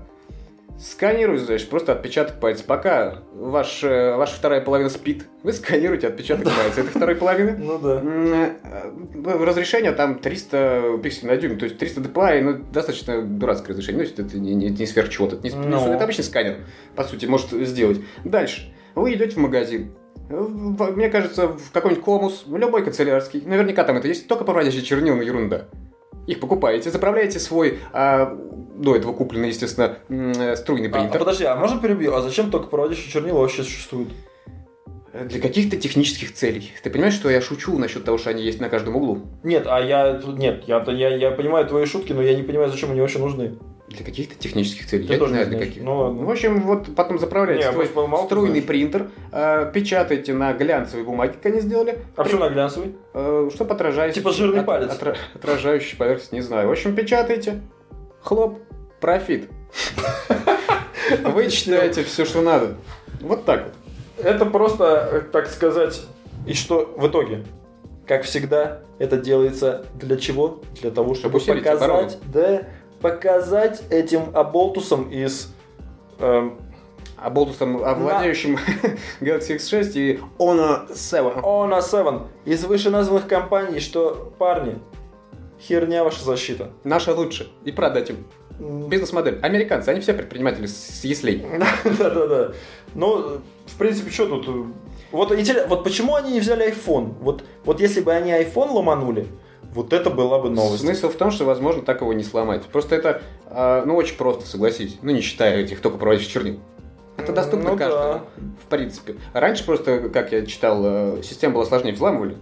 [0.79, 2.65] Сканируй, знаешь, просто отпечаток пальца.
[2.67, 7.57] Пока ваш, э, ваша вторая половина спит, вы сканируете отпечаток пальца этой второй половины.
[7.57, 8.01] Ну да.
[8.03, 14.03] Э, Разрешение там 300 пикселей на дюйм, то есть 300 dpi, ну, достаточно дурацкое разрешение,
[14.05, 15.93] ну, то есть это не, не, не сверх чего-то, это, не, не- Ну.
[15.93, 16.57] это обычный сканер,
[16.97, 18.01] по сути, может сделать.
[18.25, 19.93] Дальше, вы идете в магазин,
[20.33, 25.17] мне кажется, в какой-нибудь комус, в любой канцелярский, наверняка там это есть, только проводящий чернил,
[25.17, 25.69] ну, ерунда.
[26.27, 28.39] Их покупаете, заправляете свой, а,
[28.77, 31.19] до этого купленный, естественно, э, струйный А, а принтер.
[31.19, 32.15] подожди, а можно перебью?
[32.15, 34.11] А зачем только проводящие чернила вообще существуют?
[35.13, 36.73] Для каких-то технических целей.
[36.83, 39.21] Ты понимаешь, что я шучу насчет того, что они есть на каждом углу?
[39.43, 40.19] Нет, а я...
[40.27, 43.59] Нет, я, я, я понимаю твои шутки, но я не понимаю, зачем они вообще нужны.
[43.89, 45.07] Для каких-то технических целей.
[45.07, 45.73] Ты я не тоже знаю, не для знаешь.
[45.75, 45.85] каких.
[45.85, 46.25] Ну ладно.
[46.25, 48.67] В общем, вот потом заправляете Не, свой кто струйный знает.
[48.67, 52.95] принтер, э, печатаете на глянцевой бумаге, как они сделали, А почему на глянцевый?
[53.13, 54.15] э, чтобы отражаете...
[54.21, 54.91] Типа жирный от- палец.
[54.93, 56.69] отра- отражающий поверхность, не знаю.
[56.69, 57.61] В общем, печатаете,
[58.23, 58.61] хлоп,
[59.01, 59.51] профит.
[61.25, 62.77] Вы читаете все, что надо.
[63.21, 64.25] Вот так вот.
[64.25, 66.03] Это просто, э, так сказать,
[66.47, 67.45] и что в итоге?
[68.07, 70.61] Как всегда, это делается для чего?
[70.81, 72.63] Для того, чтобы показать, да,
[73.03, 75.53] показать этим оболтусам из
[76.21, 76.59] эм,
[77.17, 78.59] А болтусом, овладеющим
[79.21, 81.25] Galaxy X6 и Honor 7.
[81.43, 84.79] Honor 7 из вышеназванных компаний, что, парни,
[85.61, 86.71] херня ваша защита.
[86.85, 87.51] Наша лучше.
[87.65, 88.25] И продать им.
[88.89, 89.41] Бизнес-модель.
[89.43, 91.45] Американцы, они все предприниматели с яслей.
[91.85, 92.53] Да-да-да.
[92.95, 94.73] Ну, в принципе, что тут?
[95.11, 95.35] Вот,
[95.69, 97.15] вот почему они не взяли iPhone?
[97.21, 99.27] Вот, вот если бы они iPhone ломанули,
[99.75, 100.83] вот это была бы новость.
[100.83, 102.63] Смысл в том, что, возможно, так его не сломать.
[102.65, 104.99] Просто это, а, ну, очень просто, согласись.
[105.03, 106.61] Ну, не считая этих только проводящих чернил.
[107.19, 108.23] Это доступно Ну каждому, да.
[108.65, 109.17] в принципе.
[109.35, 112.37] Раньше просто, как я читал, э, система была сложнее, взламывали.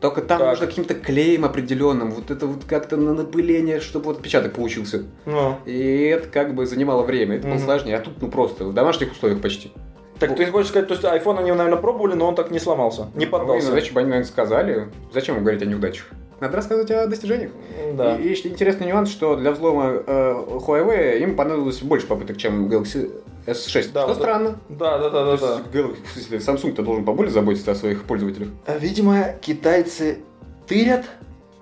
[0.00, 0.48] Только там Так.
[0.50, 5.04] нужно каким-то клеем определенным, вот это вот как-то на напыление, чтобы вот отпечаток получился.
[5.26, 5.56] Ну.
[5.66, 7.64] И это как бы занимало время, это было Мгм.
[7.64, 7.96] сложнее.
[7.96, 9.72] А тут, ну, просто, в домашних условиях почти.
[10.18, 13.08] Так ты хочешь сказать, то есть iPhone они, наверное, пробовали, но он так не сломался,
[13.14, 13.70] не Ну, поддался.
[13.72, 14.88] иначе бы они, наверное, сказали.
[15.12, 16.06] Зачем говорить о неудачах?
[16.40, 17.50] Надо рассказывать о достижениях.
[17.94, 18.16] Да.
[18.16, 22.66] И, и еще интересный нюанс, что для взлома э, Huawei им понадобилось больше попыток, чем
[22.68, 23.10] Galaxy
[23.46, 23.90] S6.
[23.92, 24.58] Да, что вот странно.
[24.70, 25.78] Да, да, да, да, То да.
[25.78, 28.48] Galaxy- Samsung-то должен поболее заботиться о своих пользователях.
[28.66, 30.18] А, Видимо, китайцы
[30.66, 31.04] тырят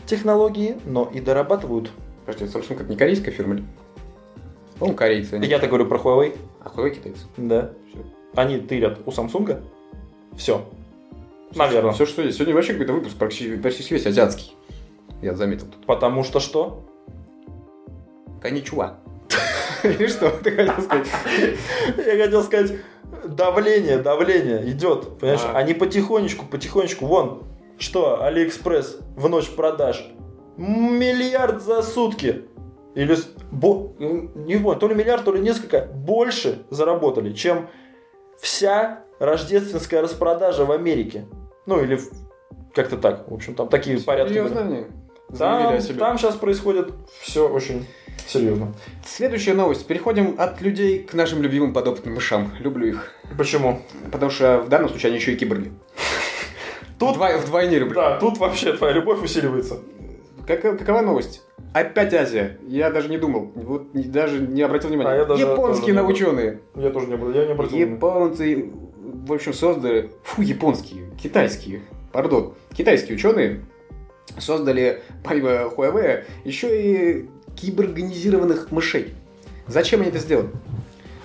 [0.06, 1.90] технологии, но и дорабатывают.
[2.24, 3.64] Подожди, Samsung как не корейская фирма ли?
[4.78, 5.34] По-моему, корейцы.
[5.34, 5.48] они.
[5.48, 6.36] Я так говорю про Huawei.
[6.62, 7.20] А Huawei китайцы.
[7.36, 7.72] Да.
[7.90, 7.98] Всё.
[8.36, 9.60] Они тырят у Samsung.
[10.36, 10.64] Все.
[11.54, 11.92] Наверное.
[11.92, 12.36] Все, что есть.
[12.36, 14.54] Сегодня вообще какой-то выпуск почти, почти весь азиатский.
[15.22, 15.86] Я заметил тут.
[15.86, 16.84] Потому что что?
[18.40, 18.98] こんにちは.
[19.82, 21.08] Или что ты хотел сказать?
[21.96, 22.78] Я хотел сказать,
[23.26, 25.18] давление, давление идет.
[25.18, 25.56] Понимаешь, А.
[25.56, 27.06] они потихонечку, потихонечку.
[27.06, 27.42] Вон,
[27.78, 30.10] что, Алиэкспресс в ночь продаж.
[30.56, 32.44] Миллиард за сутки.
[32.94, 33.16] Или,
[33.52, 37.68] бо- не помню, то ли миллиард, то ли несколько, больше заработали, чем
[38.40, 41.26] вся рождественская распродажа в Америке.
[41.66, 42.00] Ну, или
[42.74, 43.30] как-то так.
[43.30, 44.86] В общем, там такие порядки были.
[45.36, 47.86] Там, там сейчас происходит все очень
[48.26, 48.72] серьезно.
[49.04, 49.86] Следующая новость.
[49.86, 52.52] Переходим от людей к нашим любимым подопытным мышам.
[52.60, 53.12] Люблю их.
[53.36, 53.82] Почему?
[54.10, 55.72] Потому что в данном случае они еще и киборги.
[56.98, 57.94] Тут- Вдвой- вдвойне люблю.
[57.94, 59.78] Да, тут вообще твоя любовь усиливается.
[60.46, 61.42] Как- какова новость?
[61.74, 62.58] Опять Азия.
[62.66, 63.52] Я даже не думал.
[63.54, 65.10] Вот не- даже не обратил внимания.
[65.10, 66.60] А я даже Японские не наученые.
[66.74, 67.94] Я тоже не обратил, я не обратил внимания.
[67.94, 68.70] Японцы,
[69.26, 70.10] в общем, создали...
[70.24, 71.04] Фу, японские.
[71.22, 71.82] Китайские.
[72.12, 72.54] Пардон.
[72.74, 73.60] Китайские ученые
[74.40, 79.14] создали, помимо Huawei, еще и киберганизированных мышей.
[79.66, 80.48] Зачем они это сделали?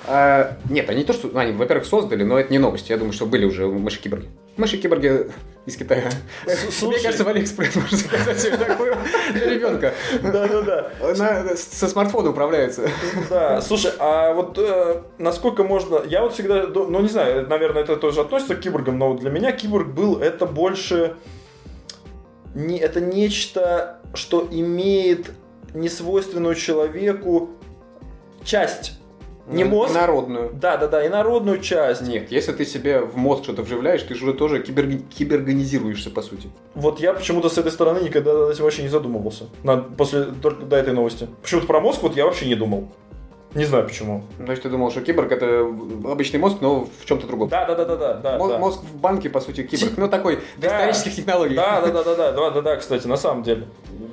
[0.06, 1.30] А, нет, они то, что...
[1.30, 2.90] ну, Они, во-первых, создали, но это не новость.
[2.90, 4.28] Я думаю, что были уже мыши-киборги.
[4.58, 5.32] Мыши-киборги
[5.66, 6.12] из Китая.
[6.72, 6.96] слушай.
[6.96, 8.98] Мне кажется, в Алиэкспресс можно заказать себе такую
[9.34, 9.94] для ребенка.
[10.22, 10.92] Да-да-да.
[11.02, 12.90] Она со смартфона управляется.
[13.30, 16.02] Да, слушай, а вот э, насколько можно...
[16.06, 16.68] Я вот всегда...
[16.68, 20.46] Ну, не знаю, наверное, это тоже относится к киборгам, но для меня киборг был это
[20.46, 21.16] больше...
[22.56, 25.32] Не, это нечто, что имеет
[25.74, 27.50] несвойственную человеку
[28.44, 29.00] часть.
[29.48, 29.94] Не мозг?
[29.94, 30.52] Народную.
[30.54, 32.02] Да, да, да, и народную часть.
[32.02, 35.00] Нет, если ты себе в мозг что-то вживляешь, ты же уже тоже кибер...
[35.00, 36.50] киберганизируешься, по сути.
[36.76, 39.46] Вот я почему-то с этой стороны никогда этим вообще не задумывался.
[39.64, 41.28] На- после только до этой новости.
[41.42, 42.90] Почему-то про мозг вот я вообще не думал.
[43.56, 44.24] Не знаю почему.
[44.44, 45.62] То есть ты думал, что киборг это
[46.06, 47.50] обычный мозг, но в чем-то другом.
[47.50, 48.38] Да, да, да, да, да, да.
[48.40, 48.58] Мо- да.
[48.58, 49.94] Мозг в банке, по сути, киборг.
[49.98, 50.70] Ну, такой, Да.
[50.70, 51.56] доисторических технологий.
[51.56, 53.68] Да, да, да, да, да, да, да, да, кстати, на самом деле.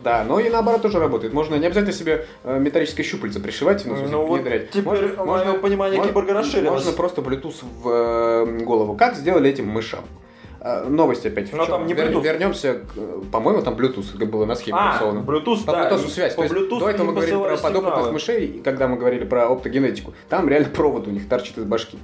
[0.05, 1.33] Да, но и наоборот тоже работает.
[1.33, 4.71] Можно не обязательно себе э, металлическое щупальце пришивать, ну, в смысле, Ну вот внедрять.
[4.71, 6.71] теперь мое понимание можно- киборга расширилось.
[6.85, 8.95] Можно просто Bluetooth в э, голову.
[8.97, 10.01] Как сделали этим мышам?
[10.63, 11.53] Э, Новость опять.
[11.53, 12.23] Но там не Вер- Bluetooth.
[12.23, 15.21] Вернемся, к, э, по-моему, там Bluetooth было на схеме А, нарисовано.
[15.21, 15.91] Bluetooth, По да.
[15.91, 16.35] Bluetooth связь.
[16.35, 20.13] По Bluetooth до этого мы говорили про подопытных мышей, и когда мы говорили про оптогенетику.
[20.29, 21.99] Там реально провод у них торчит из башки.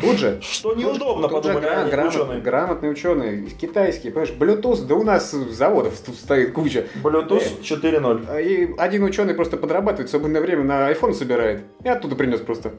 [0.00, 2.40] Тут же Что неудобно, Тут подумали гра- они, грамот- ученые.
[2.40, 6.86] грамотные ученые, китайские, понимаешь, Bluetooth, да у нас заводов тут стоит куча.
[7.02, 8.26] Bluetooth 4.0.
[8.28, 11.62] А И один ученый просто подрабатывает, свободное время на iPhone собирает.
[11.84, 12.72] И оттуда принес просто.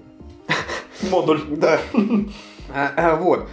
[1.09, 1.41] Модуль.
[1.49, 1.79] Да.
[2.75, 3.47] А, а, Вот.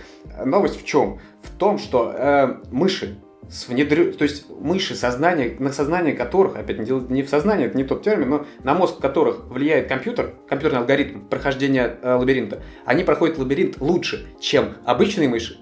[0.46, 1.18] Новость в чем?
[1.42, 4.12] В том, что э, мыши с внедрю...
[4.12, 8.02] То есть мыши, сознание, на сознание которых, опять не, не в сознании, это не тот
[8.02, 13.80] термин, но на мозг которых влияет компьютер, компьютерный алгоритм прохождения э, лабиринта, они проходят лабиринт
[13.80, 15.58] лучше, чем обычные мыши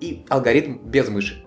[0.00, 1.44] и алгоритм без мыши.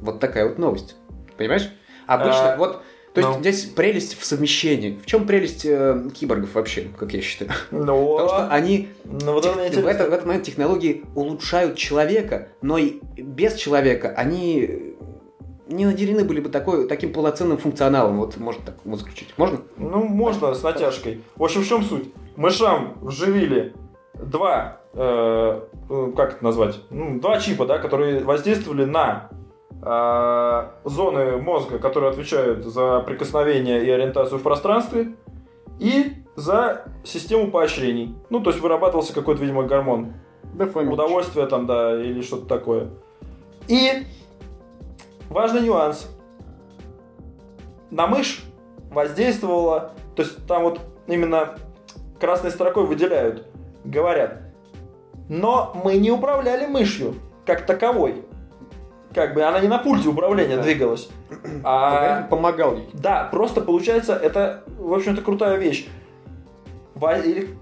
[0.00, 0.96] Вот такая вот новость.
[1.36, 1.70] Понимаешь?
[2.06, 2.82] Обычно, А, вот,
[3.22, 3.40] то есть ну.
[3.40, 4.98] здесь прелесть в совмещении.
[5.02, 7.50] В чем прелесть э, киборгов вообще, как я считаю?
[7.70, 12.48] Ну, Потому что они ну вот мне в, это- в этот момент технологии улучшают человека,
[12.62, 14.94] но и без человека они
[15.68, 18.18] не наделены были бы такой, таким полноценным функционалом.
[18.18, 19.34] Вот можно так вот заключить.
[19.36, 19.60] Можно?
[19.76, 21.22] Ну, можно с натяжкой.
[21.36, 22.12] В общем, в чем суть?
[22.36, 23.74] Мышам вживили
[24.14, 29.34] два, э, э, как это назвать, Ну, два чипа, да, которые воздействовали на э,
[29.80, 35.12] зоны мозга, которые отвечают за прикосновение и ориентацию в пространстве,
[35.78, 38.14] и за систему поощрений.
[38.30, 40.14] Ну, то есть вырабатывался какой-то, видимо, гормон
[40.54, 40.92] Дофамин.
[40.92, 42.88] удовольствие там, да, или что-то такое.
[43.68, 44.06] И
[45.28, 46.08] важный нюанс.
[47.90, 48.44] На мышь
[48.90, 51.54] воздействовало, то есть там вот именно
[52.20, 53.46] красной строкой выделяют,
[53.84, 54.42] говорят,
[55.28, 57.14] но мы не управляли мышью
[57.46, 58.24] как таковой.
[59.14, 60.62] Как бы она не на пульте управления Да.
[60.62, 61.08] двигалась.
[61.64, 62.88] А, помогал ей.
[62.92, 65.88] да, просто получается, это, в общем-то, крутая вещь.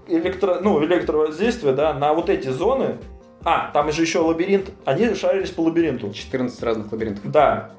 [0.08, 2.96] Электро, ну, электровоздействие, да, на вот эти зоны.
[3.44, 4.70] А, там же еще лабиринт.
[4.84, 6.12] Они шарились по лабиринту.
[6.12, 7.30] 14 разных лабиринтов.
[7.30, 7.70] Да.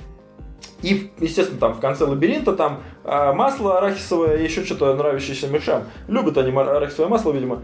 [0.81, 5.83] И, естественно, там в конце лабиринта там а, масло арахисовое еще что-то нравящееся мышам.
[6.07, 7.63] Любят они арахисовое масло, видимо.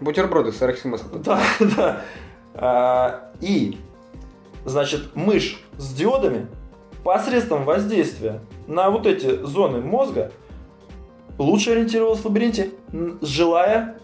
[0.00, 1.22] Бутерброды с арахисовым маслом.
[1.22, 1.40] Да,
[1.76, 2.00] да.
[2.54, 3.78] А, и,
[4.64, 6.46] значит, мышь с диодами
[7.04, 10.30] посредством воздействия на вот эти зоны мозга
[11.38, 12.70] лучше ориентировалась в лабиринте,
[13.22, 13.96] желая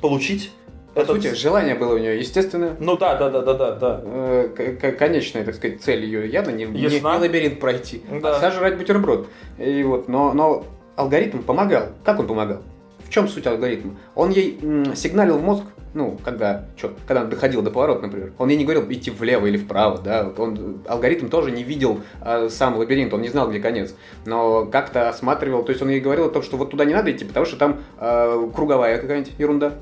[0.00, 0.50] получить
[0.94, 2.76] По этот- сути, желание было у нее естественное.
[2.80, 4.00] Ну да, да, да, да, да, да.
[4.04, 7.14] Э, к- конечная, так сказать, цель ее явно не, не- Ясна.
[7.14, 8.36] не лабиринт пройти, Да.
[8.36, 9.28] а сожрать бутерброд.
[9.58, 10.64] И вот, но, но
[10.96, 11.86] алгоритм помогал.
[12.04, 12.58] Как он помогал?
[13.04, 13.94] В чем суть алгоритма?
[14.14, 14.58] Он ей
[14.96, 18.32] сигналил в мозг, ну, когда, чё, когда он доходил до поворота, например.
[18.38, 20.30] Он ей не говорил идти влево или вправо, да.
[20.36, 23.94] Он, алгоритм тоже не видел э, сам лабиринт, он не знал, где конец.
[24.24, 27.12] Но как-то осматривал, то есть он ей говорил о том, что вот туда не надо
[27.12, 29.74] идти, потому что там э, круговая какая-нибудь ерунда.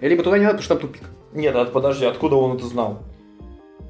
[0.00, 1.08] Либо туда не надо, потому что там тупик.
[1.32, 2.98] Нет, а подожди, откуда он это знал?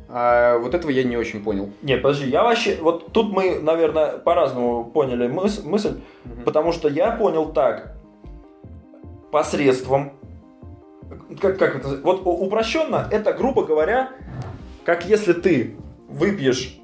[0.08, 1.70] А вот этого я не очень понял.
[1.82, 2.78] Нет, подожди, я вообще...
[2.80, 6.00] Вот тут мы, наверное, по-разному поняли мыс- мысль,
[6.44, 7.96] потому что я понял так.
[9.30, 10.12] Посредством...
[11.40, 12.00] Как, как это...
[12.02, 14.10] Вот упрощенно, это, грубо говоря,
[14.84, 15.76] как если ты
[16.08, 16.80] выпьешь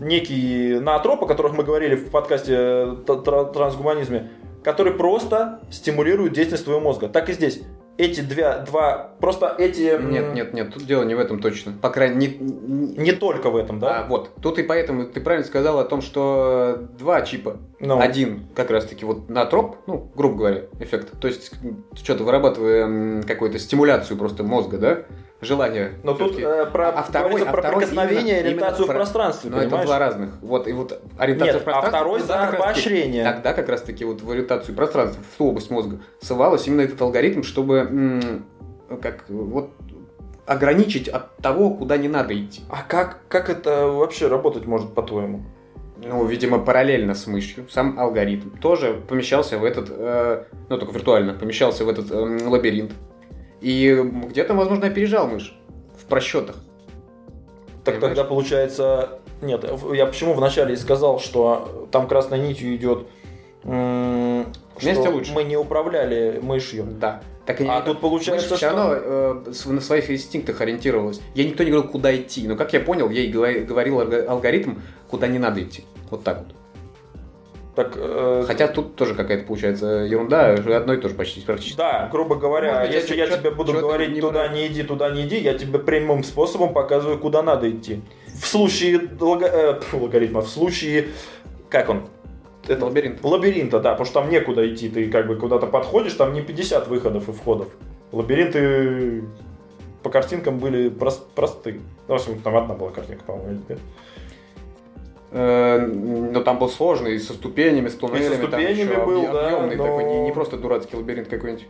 [0.00, 4.30] некий наотроп, о которых мы говорили в подкасте э, т- тра- трансгуманизме,
[4.62, 7.08] который просто стимулирует деятельность твоего мозга.
[7.08, 7.62] Так и здесь.
[7.96, 9.14] Эти две, два...
[9.20, 10.00] Просто эти...
[10.02, 11.72] Нет, нет, нет, тут дело не в этом точно.
[11.80, 14.00] По крайней мере, не, Не только в этом, да?
[14.00, 14.30] А, вот.
[14.42, 17.58] Тут и поэтому ты правильно сказал о том, что два чипа.
[17.78, 18.00] Ну.
[18.00, 21.12] Один как раз-таки вот на троп, ну, грубо говоря, эффект.
[21.20, 21.52] То есть
[21.94, 24.98] что-то вырабатывая какую-то стимуляцию просто мозга, да?
[25.40, 25.92] Желание.
[26.02, 28.94] Но тут э, про, А второй- а про второй прикосновение именно- ориентацию именно в про-
[28.94, 29.86] пространстве, Но это понимаешь?
[29.86, 30.30] два разных.
[30.42, 31.88] Вот, и вот ориентация Нет, в пространстве.
[31.88, 33.24] а второй за как раз-таки- поощрение.
[33.24, 37.00] Тогда как раз таки вот в ориентацию пространства, в ту область мозга, ссылалась именно этот
[37.02, 38.42] алгоритм, чтобы
[39.02, 39.70] как вот
[40.46, 42.62] ограничить от того, куда не надо идти.
[42.68, 45.42] А как, как это вообще работать может, по-твоему?
[46.06, 51.32] Ну, видимо, параллельно с мышью сам алгоритм тоже помещался в этот, э, ну, только виртуально,
[51.32, 52.92] помещался в этот эм, лабиринт.
[53.64, 53.94] И
[54.28, 55.56] где-то, возможно, опережал мышь
[55.98, 56.56] в просчетах.
[57.84, 58.00] Так Понимаешь?
[58.16, 59.18] тогда получается...
[59.40, 63.06] Нет, в- я почему вначале и сказал, что там красной нитью идет,
[63.64, 65.32] Вместе лучше.
[65.32, 66.84] мы не управляли мышью.
[67.00, 67.22] Да.
[67.46, 71.20] Так и А тут получается, мышь все что- равно э, на своих инстинктах ориентировалась.
[71.34, 72.46] Я никто не говорил, куда идти.
[72.48, 74.74] Но, как я понял, ей говори- говорил алго- алгоритм,
[75.10, 75.84] куда не надо идти.
[76.10, 76.54] Вот так вот.
[77.74, 81.76] Так, э, Хотя тут тоже какая-то получается ерунда, одно и то же почти практически.
[81.76, 85.10] Да, грубо говоря, Может если я чё- тебе буду говорить не туда не иди, туда
[85.10, 88.00] не иди, я тебе прямым способом показываю, куда надо идти.
[88.40, 91.08] В случае лого- э, пф, логарифма, в случае,
[91.68, 92.02] как он?
[92.68, 93.22] Это лабиринт.
[93.24, 96.86] Лабиринта, да, потому что там некуда идти, ты как бы куда-то подходишь, там не 50
[96.88, 97.68] выходов и входов.
[98.12, 99.24] Лабиринты
[100.02, 101.80] по картинкам были прос- просты.
[102.08, 103.78] Ну, в общем, там одна была картинка, по-моему, или две.
[105.36, 108.28] Э, Но там был сложный, со ступенями, с туннелями.
[108.36, 111.66] там ступенями еще был, объ- да, объемный но- такой, не, не просто дурацкий лабиринт какой-нибудь.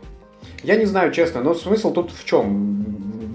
[0.63, 2.85] Я не знаю, честно, но смысл тут в чем?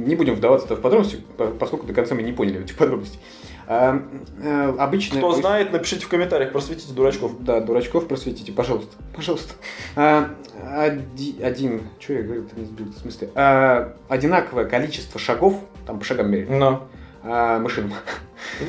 [0.07, 3.19] Не будем вдаваться в подробности, по- поскольку до конца мы не поняли этих подробностей.
[3.67, 4.03] А,
[4.43, 5.19] э, обычно...
[5.19, 7.33] Кто знает, напишите в комментариях, просветите дурачков.
[7.41, 8.97] Да, дурачков просветите, пожалуйста.
[9.15, 9.55] Пожалуйста.
[9.97, 10.31] А,
[10.65, 13.31] оди- один, что я говорю, не сбил, в смысле?
[13.35, 15.55] А, одинаковое количество шагов,
[15.87, 16.89] там по шагам меряют, Но.
[17.23, 17.93] А, мышиным,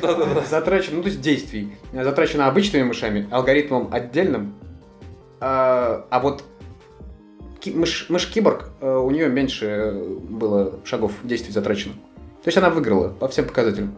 [0.50, 4.54] затрачено, ну то есть действий, затрачено обычными мышами, алгоритмом отдельным,
[5.40, 6.44] а, а вот
[7.60, 9.94] ки- мышь, мышь киборг, э, у нее меньше
[10.28, 11.94] было шагов действий затрачено.
[12.42, 13.96] То есть она выиграла по всем показателям.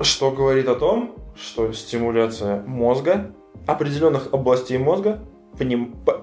[0.00, 3.32] Что говорит о том, что стимуляция мозга,
[3.66, 5.20] определенных областей мозга,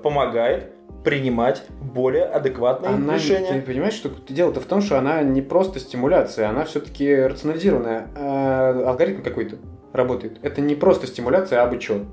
[0.04, 0.72] помогает
[1.04, 3.54] принимать более адекватные Она, решения.
[3.54, 8.10] Ты понимаешь, что дело-то в том, что она не просто стимуляция, она все-таки рационализированная.
[8.16, 9.58] А, алгоритм какой-то
[9.94, 10.40] работает.
[10.42, 12.06] Это не просто стимуляция, а бы чё.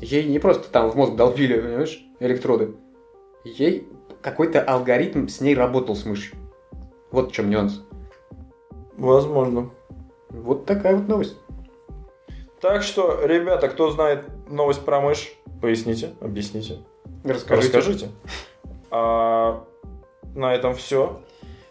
[0.00, 2.74] Ей не просто там в мозг долбили, понимаешь, электроды.
[3.44, 3.88] Ей
[4.22, 6.36] какой-то алгоритм с ней работал с мышью.
[7.10, 7.82] Вот в чем нюанс.
[8.96, 9.70] Возможно.
[10.30, 11.38] Вот такая вот новость.
[12.60, 16.78] Так что, ребята, кто знает новость про мышь, поясните, объясните,
[17.34, 17.76] Расскажите.
[17.76, 18.08] расскажите.
[18.90, 19.64] А
[20.34, 21.20] на этом все.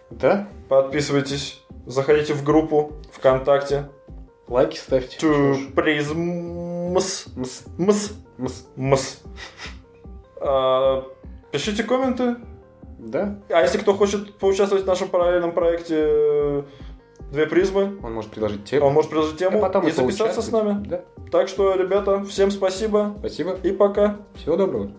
[0.10, 0.48] Да?
[0.70, 3.90] Подписывайтесь, заходите в группу ВКонтакте.
[4.48, 5.18] Лайки ставьте.
[5.26, 6.92] To Prisms.
[6.92, 7.26] Мс,
[7.78, 8.14] Мс.
[8.38, 8.68] мс.
[8.76, 9.22] Мс.
[10.40, 11.04] А,
[11.52, 12.36] Пишите комменты.
[13.00, 13.40] Да?
[13.50, 16.64] А если кто хочет поучаствовать в нашем параллельном проекте э,
[17.32, 18.86] Две призмы, Он может предложить тему.
[18.86, 20.86] он может предложить тему а потом и записаться с нами.
[20.88, 21.02] Да.
[21.32, 23.58] Так что, ребята, всем спасибо Спасибо.
[23.64, 24.18] и пока.
[24.36, 24.92] Всего доброго.